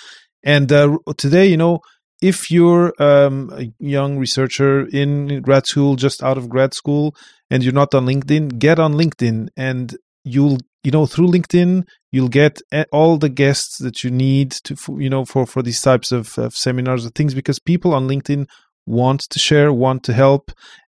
[0.44, 1.80] And uh, today, you know,
[2.22, 7.16] if you're um, a young researcher in grad school, just out of grad school,
[7.52, 10.58] and you're not on LinkedIn, get on LinkedIn and you'll
[10.88, 11.84] you know through linkedin
[12.14, 12.62] you'll get
[12.94, 14.74] all the guests that you need to
[15.06, 18.48] you know for for these types of, of seminars or things because people on linkedin
[18.86, 20.46] want to share want to help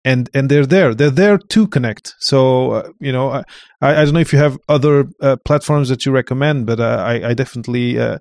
[0.04, 0.94] and and they're there.
[0.94, 2.14] They're there to connect.
[2.18, 3.42] So uh, you know I,
[3.80, 7.30] I don't know if you have other uh, platforms that you recommend but uh, I,
[7.30, 8.18] I definitely uh,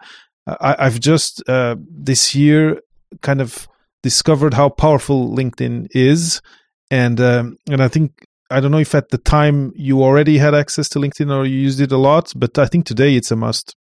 [0.47, 2.79] I, i've just uh, this year
[3.21, 3.67] kind of
[4.01, 6.41] discovered how powerful linkedin is.
[6.91, 8.11] And um, and i think
[8.49, 11.57] I don't know if at the time you already had access to LinkedIn or you
[11.57, 13.75] used it a lot, but I think today it's a must.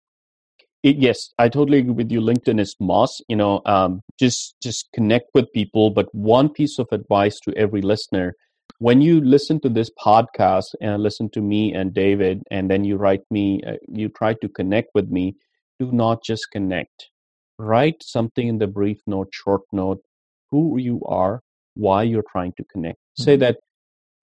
[0.84, 2.22] It, yes, I totally agree with you.
[2.22, 3.24] LinkedIn is must.
[3.28, 5.91] You know, um, just just connect with people.
[5.91, 8.34] But one piece of advice to every listener:
[8.80, 12.97] when you listen to this podcast and listen to me and David, and then you
[12.97, 15.36] write me, uh, you try to connect with me.
[15.80, 17.09] Do not just connect.
[17.59, 20.01] Write something in the brief note, short note,
[20.49, 21.41] who you are,
[21.76, 22.97] why you're trying to connect.
[22.97, 23.24] Mm-hmm.
[23.24, 23.57] Say that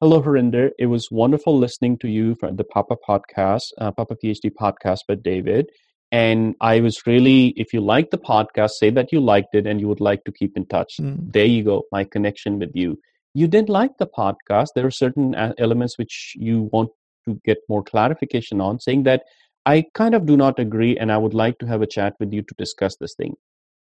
[0.01, 0.71] Hello, Harinder.
[0.79, 5.17] It was wonderful listening to you for the Papa podcast, uh, Papa PhD podcast by
[5.17, 5.71] David.
[6.13, 9.81] And I was really, if you like the podcast, say that you liked it and
[9.81, 10.99] you would like to keep in touch.
[11.01, 11.33] Mm.
[11.33, 13.01] There you go, my connection with you.
[13.35, 14.69] You didn't like the podcast.
[14.77, 16.91] There are certain uh, elements which you want
[17.27, 19.25] to get more clarification on, saying that
[19.67, 22.33] I kind of do not agree and I would like to have a chat with
[22.33, 23.35] you to discuss this thing.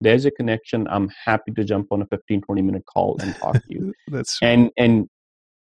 [0.02, 0.86] There's a connection.
[0.90, 3.94] I'm happy to jump on a 15, 20 minute call and talk to you.
[4.08, 4.48] That's true.
[4.48, 5.08] And, and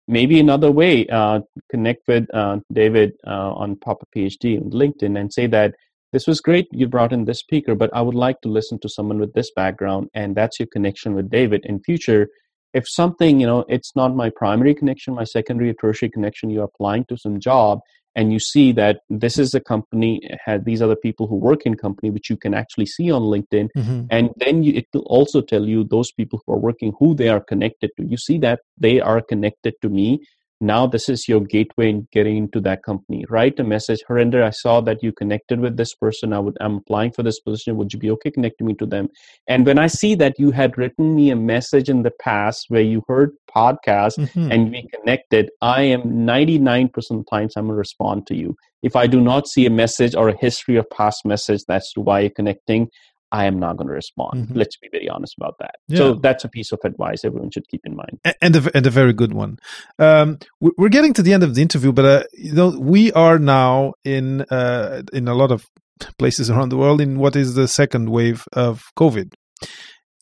[0.06, 1.40] maybe another way, uh,
[1.70, 5.74] connect with uh, David uh, on Papa PhD on LinkedIn and say that
[6.14, 8.88] this was great you brought in this speaker but i would like to listen to
[8.88, 12.28] someone with this background and that's your connection with david in future.
[12.72, 16.70] If something you know it's not my primary connection my secondary or tertiary connection you're
[16.72, 17.80] applying to some job
[18.14, 21.76] and you see that this is a company had these other people who work in
[21.76, 24.02] company which you can actually see on linkedin mm-hmm.
[24.10, 27.28] and then you, it will also tell you those people who are working who they
[27.28, 30.20] are connected to you see that they are connected to me
[30.60, 33.24] now this is your gateway in getting into that company.
[33.28, 36.32] Write a message harinder i saw that you connected with this person.
[36.32, 37.76] I would i'm applying for this position.
[37.76, 39.08] Would you be okay connecting me to them?
[39.48, 42.82] And when i see that you had written me a message in the past where
[42.82, 44.50] you heard podcast mm-hmm.
[44.50, 48.56] and we connected i am 99% of times i'm going to respond to you.
[48.82, 52.20] If i do not see a message or a history of past message that's why
[52.20, 52.88] you're connecting
[53.34, 54.34] I am not going to respond.
[54.36, 54.58] Mm-hmm.
[54.60, 55.74] Let's be very honest about that.
[55.88, 55.98] Yeah.
[55.98, 58.90] So that's a piece of advice everyone should keep in mind, and a, and a
[58.90, 59.58] very good one.
[59.98, 63.40] Um, we're getting to the end of the interview, but uh, you know we are
[63.40, 65.66] now in uh, in a lot of
[66.18, 69.32] places around the world in what is the second wave of COVID,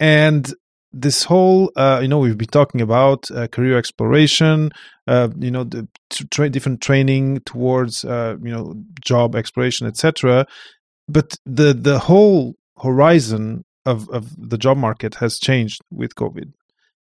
[0.01, 0.51] and
[0.91, 4.71] this whole uh, you know we've been talking about uh, career exploration
[5.07, 5.87] uh, you know the
[6.31, 10.47] tra- different training towards uh, you know job exploration etc
[11.09, 16.53] but the the whole horizon of, of the job market has changed with COVID.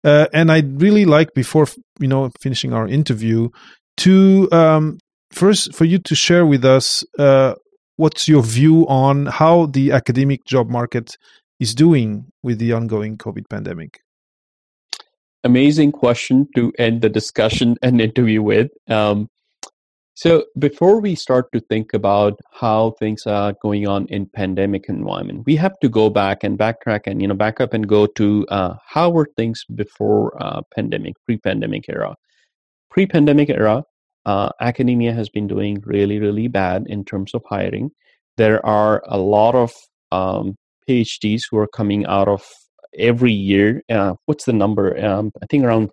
[0.02, 1.66] Uh, and I'd really like, before
[1.98, 3.50] you know finishing our interview,
[3.98, 4.98] to um,
[5.30, 7.54] first for you to share with us uh,
[7.96, 11.16] what's your view on how the academic job market
[11.58, 14.00] is doing with the ongoing COVID pandemic.
[15.44, 18.70] Amazing question to end the discussion and interview with.
[18.88, 19.28] Um,
[20.20, 25.44] so before we start to think about how things are going on in pandemic environment,
[25.46, 28.46] we have to go back and backtrack and you know back up and go to
[28.50, 32.14] uh, how were things before uh, pandemic, pre-pandemic era.
[32.90, 33.82] Pre-pandemic era,
[34.26, 37.90] uh, academia has been doing really really bad in terms of hiring.
[38.36, 39.72] There are a lot of
[40.12, 40.54] um,
[40.86, 42.44] PhDs who are coming out of
[42.98, 43.82] every year.
[43.88, 45.02] Uh, what's the number?
[45.02, 45.88] Um, I think around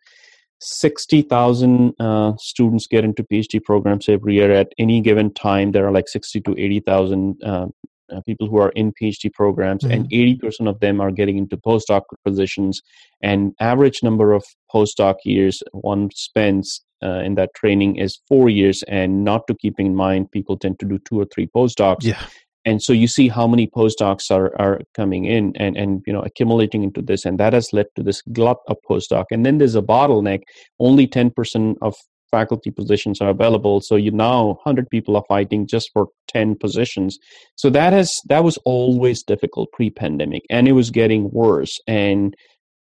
[0.59, 4.51] 60,000 uh, students get into PhD programs every year.
[4.51, 7.67] At any given time, there are like 60 to 80,000 uh,
[8.13, 9.93] uh, people who are in PhD programs, mm-hmm.
[9.93, 12.81] and 80% of them are getting into postdoc positions.
[13.21, 18.83] And average number of postdoc years one spends uh, in that training is four years.
[18.83, 22.03] And not to keeping in mind, people tend to do two or three postdocs.
[22.03, 22.19] Yeah
[22.67, 26.19] and so you see how many postdocs are, are coming in and, and you know
[26.19, 27.23] accumulating into this.
[27.23, 29.23] And that has led to this glut of postdoc.
[29.31, 30.41] And then there's a bottleneck.
[30.77, 31.95] Only 10% of
[32.29, 33.79] faculty positions are available.
[33.79, 37.17] So you now 100 people are fighting just for 10 positions.
[37.55, 40.43] So that has that was always difficult pre-pandemic.
[40.49, 41.79] And it was getting worse.
[41.87, 42.35] And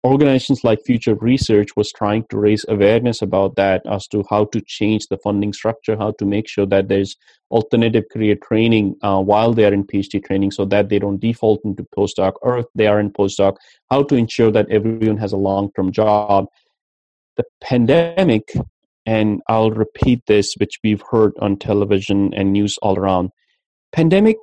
[0.04, 4.60] organizations like future research was trying to raise awareness about that as to how to
[4.60, 7.16] change the funding structure how to make sure that there's
[7.50, 11.60] alternative career training uh, while they are in phd training so that they don't default
[11.64, 13.56] into postdoc or if they are in postdoc
[13.90, 16.46] how to ensure that everyone has a long-term job.
[17.36, 18.52] The pandemic
[19.06, 23.30] and i'll repeat this which we've heard on television and news all around
[23.92, 24.36] pandemic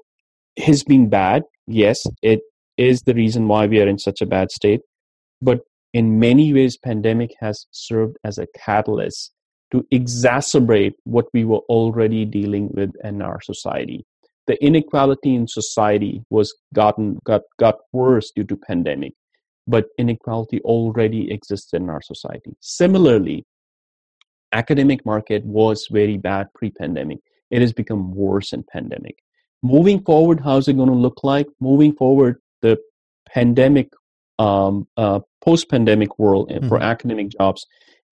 [0.57, 2.41] has been bad yes it
[2.77, 4.81] is the reason why we are in such a bad state
[5.41, 5.61] but
[5.93, 9.31] in many ways pandemic has served as a catalyst
[9.71, 14.05] to exacerbate what we were already dealing with in our society.
[14.47, 19.13] The inequality in society was gotten got got worse due to pandemic
[19.67, 22.53] but inequality already exists in our society.
[22.59, 23.45] Similarly
[24.53, 27.19] academic market was very bad pre-pandemic.
[27.51, 29.17] It has become worse in pandemic.
[29.63, 31.47] Moving forward how's it going to look like?
[31.59, 32.77] Moving forward the
[33.27, 33.89] pandemic
[34.41, 36.67] um, uh, post-pandemic world mm-hmm.
[36.67, 37.65] for academic jobs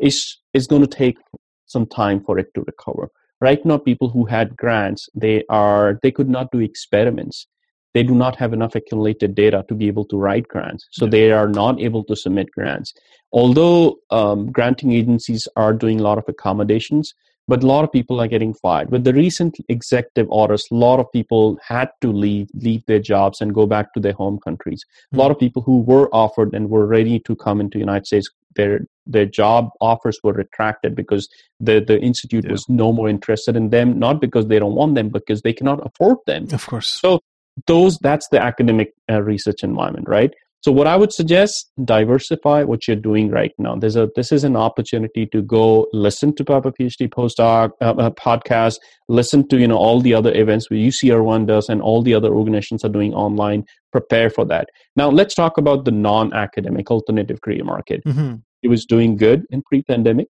[0.09, 0.17] is
[0.53, 1.17] is going to take
[1.65, 3.05] some time for it to recover.
[3.41, 7.47] Right now, people who had grants, they are they could not do experiments.
[7.95, 11.11] They do not have enough accumulated data to be able to write grants, so yeah.
[11.15, 12.93] they are not able to submit grants.
[13.31, 13.79] Although
[14.19, 17.13] um, granting agencies are doing a lot of accommodations,
[17.49, 18.91] but a lot of people are getting fired.
[18.91, 23.41] With the recent executive orders, a lot of people had to leave leave their jobs
[23.41, 24.85] and go back to their home countries.
[24.85, 25.17] Mm-hmm.
[25.17, 28.05] A lot of people who were offered and were ready to come into the United
[28.05, 31.27] States, their their job offers were retracted because
[31.59, 32.51] the the institute yeah.
[32.51, 35.83] was no more interested in them, not because they don't want them, because they cannot
[35.85, 36.47] afford them.
[36.51, 36.87] Of course.
[36.87, 37.19] So
[37.65, 40.33] those that's the academic uh, research environment, right?
[40.61, 43.75] So what I would suggest, diversify what you're doing right now.
[43.77, 48.09] There's a this is an opportunity to go listen to Papa PhD postdoc uh, uh,
[48.11, 48.75] podcast,
[49.07, 52.13] listen to you know all the other events where UC Irvine does and all the
[52.13, 53.63] other organizations are doing online.
[53.91, 54.67] Prepare for that.
[54.97, 58.03] Now let's talk about the non-academic alternative career market.
[58.05, 58.35] Mm-hmm.
[58.61, 60.27] It was doing good in pre-pandemic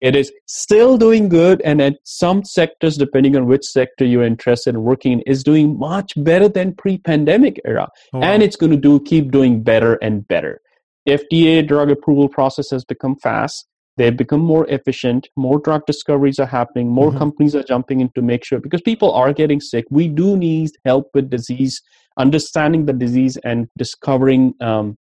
[0.00, 4.70] it is still doing good and at some sectors depending on which sector you're interested
[4.70, 7.88] in working in is doing much better than pre-pandemic era.
[8.12, 8.26] Oh, wow.
[8.26, 10.60] and it's going to do keep doing better and better.
[11.08, 13.66] Fda drug approval process has become fast.
[13.96, 15.28] They've become more efficient.
[15.36, 16.88] More drug discoveries are happening.
[16.88, 17.18] More mm-hmm.
[17.18, 19.86] companies are jumping in to make sure because people are getting sick.
[19.90, 21.82] We do need help with disease
[22.18, 24.96] understanding the disease and discovering um,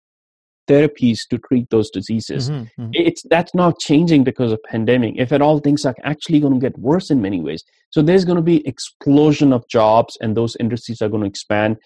[0.67, 2.49] therapies to treat those diseases.
[2.49, 2.91] Mm-hmm, mm-hmm.
[2.93, 5.15] It's that's not changing because of pandemic.
[5.17, 7.63] If at all, things are actually going to get worse in many ways.
[7.91, 11.77] So there's going to be explosion of jobs, and those industries are going to expand.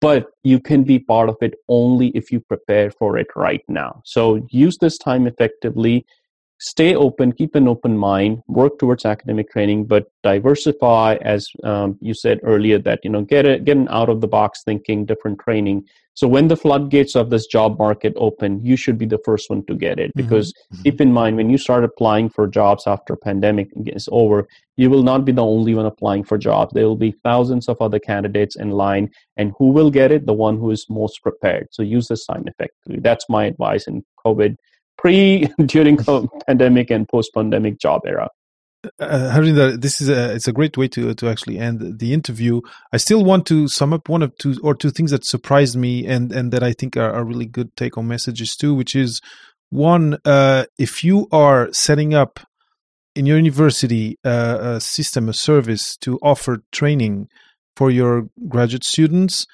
[0.00, 4.02] But you can be part of it only if you prepare for it right now.
[4.04, 6.04] So use this time effectively
[6.62, 12.14] stay open, keep an open mind, work towards academic training, but diversify, as um, you
[12.14, 15.40] said earlier, that you know get it, get an out of the box thinking, different
[15.40, 15.84] training.
[16.14, 19.64] So when the floodgates of this job market open, you should be the first one
[19.66, 20.10] to get it.
[20.10, 20.22] Mm-hmm.
[20.22, 20.82] Because mm-hmm.
[20.82, 24.46] keep in mind, when you start applying for jobs after pandemic is over,
[24.76, 26.72] you will not be the only one applying for jobs.
[26.72, 30.26] There will be thousands of other candidates in line, and who will get it?
[30.26, 31.68] The one who is most prepared.
[31.72, 33.00] So use this time effectively.
[33.00, 34.56] That's my advice in COVID
[34.98, 38.28] pre, during the pandemic, and post pandemic job era.
[38.98, 42.60] Uh, Harinder, this is a it's a great way to to actually end the interview.
[42.92, 46.04] I still want to sum up one of two or two things that surprised me
[46.04, 49.20] and and that I think are, are really good take home messages too, which is
[49.72, 52.40] one, uh, if you are setting up
[53.14, 57.28] in your university uh, a system, a service to offer training
[57.74, 59.46] for your graduate students,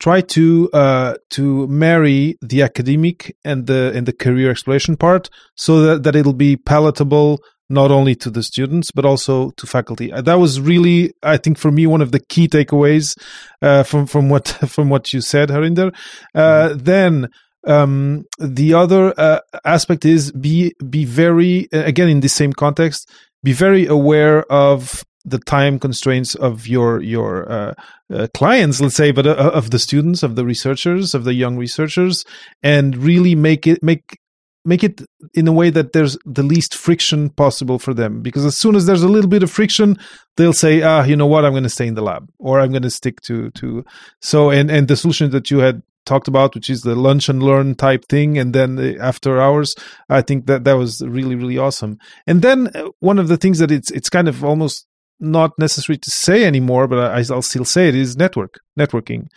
[0.00, 5.80] try to uh, to marry the academic and the and the career exploration part so
[5.82, 10.12] that, that it'll be palatable not only to the students but also to faculty.
[10.12, 13.16] Uh, that was really, I think, for me one of the key takeaways
[13.62, 15.94] uh, from from what from what you said, Harinder.
[16.34, 16.78] Uh, mm-hmm.
[16.78, 17.28] Then
[17.66, 23.08] um, the other uh, aspect is be be very again in the same context.
[23.42, 27.74] Be very aware of the time constraints of your your uh,
[28.12, 31.56] uh, clients, let's say, but uh, of the students, of the researchers, of the young
[31.56, 32.24] researchers,
[32.62, 34.18] and really make it make
[34.64, 35.02] make it
[35.34, 38.20] in a way that there's the least friction possible for them.
[38.22, 39.96] Because as soon as there's a little bit of friction,
[40.36, 41.44] they'll say, "Ah, you know what?
[41.44, 43.84] I'm going to stay in the lab, or I'm going to stick to to."
[44.20, 47.42] So, and and the solution that you had talked about, which is the lunch and
[47.42, 49.74] learn type thing, and then after hours,
[50.08, 51.98] I think that that was really really awesome.
[52.26, 54.86] And then uh, one of the things that it's it's kind of almost
[55.20, 59.28] not necessary to say anymore, but I, will still say it is network networking.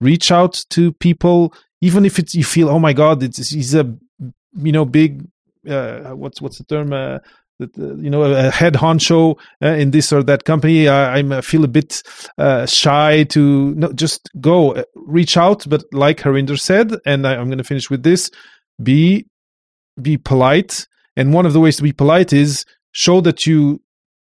[0.00, 3.96] Reach out to people, even if it's you feel, oh my god, it's he's a
[4.56, 5.26] you know big
[5.68, 7.18] uh, what's what's the term uh,
[7.58, 10.88] that uh, you know a head honcho uh, in this or that company.
[10.88, 12.02] I, I feel a bit
[12.38, 17.36] uh, shy to no, just go uh, reach out, but like Harinder said, and I,
[17.36, 18.30] I'm going to finish with this:
[18.82, 19.26] be
[20.00, 20.86] be polite.
[21.16, 23.80] And one of the ways to be polite is show that you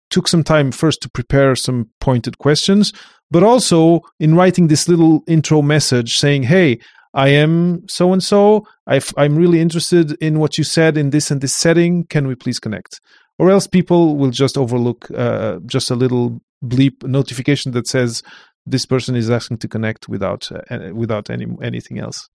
[0.10, 2.93] took some time first to prepare some pointed questions,
[3.30, 6.80] but also in writing this little intro message saying, Hey,
[7.14, 8.68] I am so and so.
[8.86, 12.05] I'm really interested in what you said in this and this setting.
[12.05, 13.01] Can we please connect?
[13.39, 18.24] Or else people will just overlook uh, just a little bleep notification that says
[18.66, 22.30] this person is asking to connect without uh, without any anything else.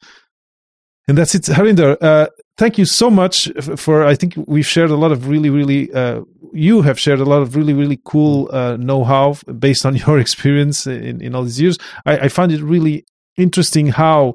[1.08, 1.96] And that's it, Harinder.
[2.00, 4.04] Uh, thank you so much for.
[4.04, 5.92] I think we've shared a lot of really, really.
[5.92, 6.22] Uh,
[6.52, 10.86] you have shared a lot of really, really cool uh, know-how based on your experience
[10.86, 11.78] in, in all these years.
[12.06, 13.04] I, I find it really
[13.36, 14.34] interesting how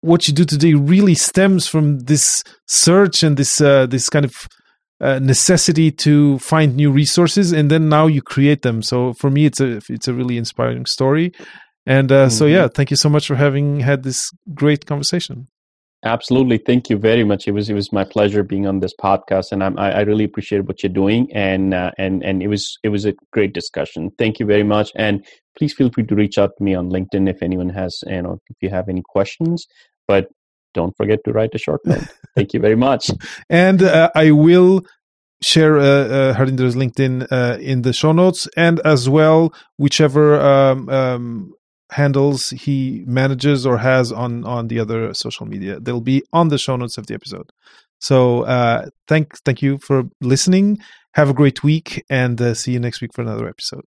[0.00, 4.48] what you do today really stems from this search and this uh, this kind of
[5.00, 8.82] uh, necessity to find new resources, and then now you create them.
[8.82, 11.32] So for me, it's a it's a really inspiring story.
[11.86, 12.30] And uh, mm-hmm.
[12.30, 15.48] so, yeah, thank you so much for having had this great conversation.
[16.04, 16.58] Absolutely.
[16.58, 17.46] Thank you very much.
[17.46, 20.24] It was it was my pleasure being on this podcast, and I'm, I, I really
[20.24, 24.10] appreciate what you're doing, and uh, and and it was it was a great discussion.
[24.18, 25.24] Thank you very much, and
[25.56, 28.38] please feel free to reach out to me on LinkedIn if anyone has you know
[28.48, 29.66] if you have any questions.
[30.08, 30.26] But
[30.74, 32.04] don't forget to write a short note.
[32.34, 33.10] Thank you very much.
[33.48, 34.84] and uh, I will
[35.40, 40.88] share uh, uh, Harinder's LinkedIn uh, in the show notes, and as well whichever um,
[40.88, 41.52] um,
[41.92, 45.78] handles he manages or has on on the other social media.
[45.78, 47.50] They'll be on the show notes of the episode.
[48.00, 50.78] So uh, thank thank you for listening.
[51.14, 53.84] Have a great week, and uh, see you next week for another episode.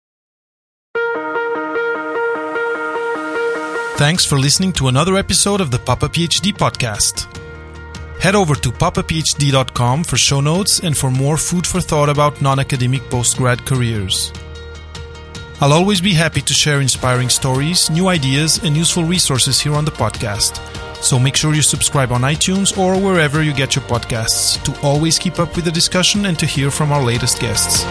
[3.96, 7.26] Thanks for listening to another episode of the Papa PhD podcast.
[8.20, 12.58] Head over to papaphd.com for show notes and for more food for thought about non
[12.58, 14.32] academic postgrad careers.
[15.60, 19.84] I'll always be happy to share inspiring stories, new ideas, and useful resources here on
[19.84, 20.60] the podcast.
[21.02, 25.18] So make sure you subscribe on iTunes or wherever you get your podcasts to always
[25.18, 27.84] keep up with the discussion and to hear from our latest guests.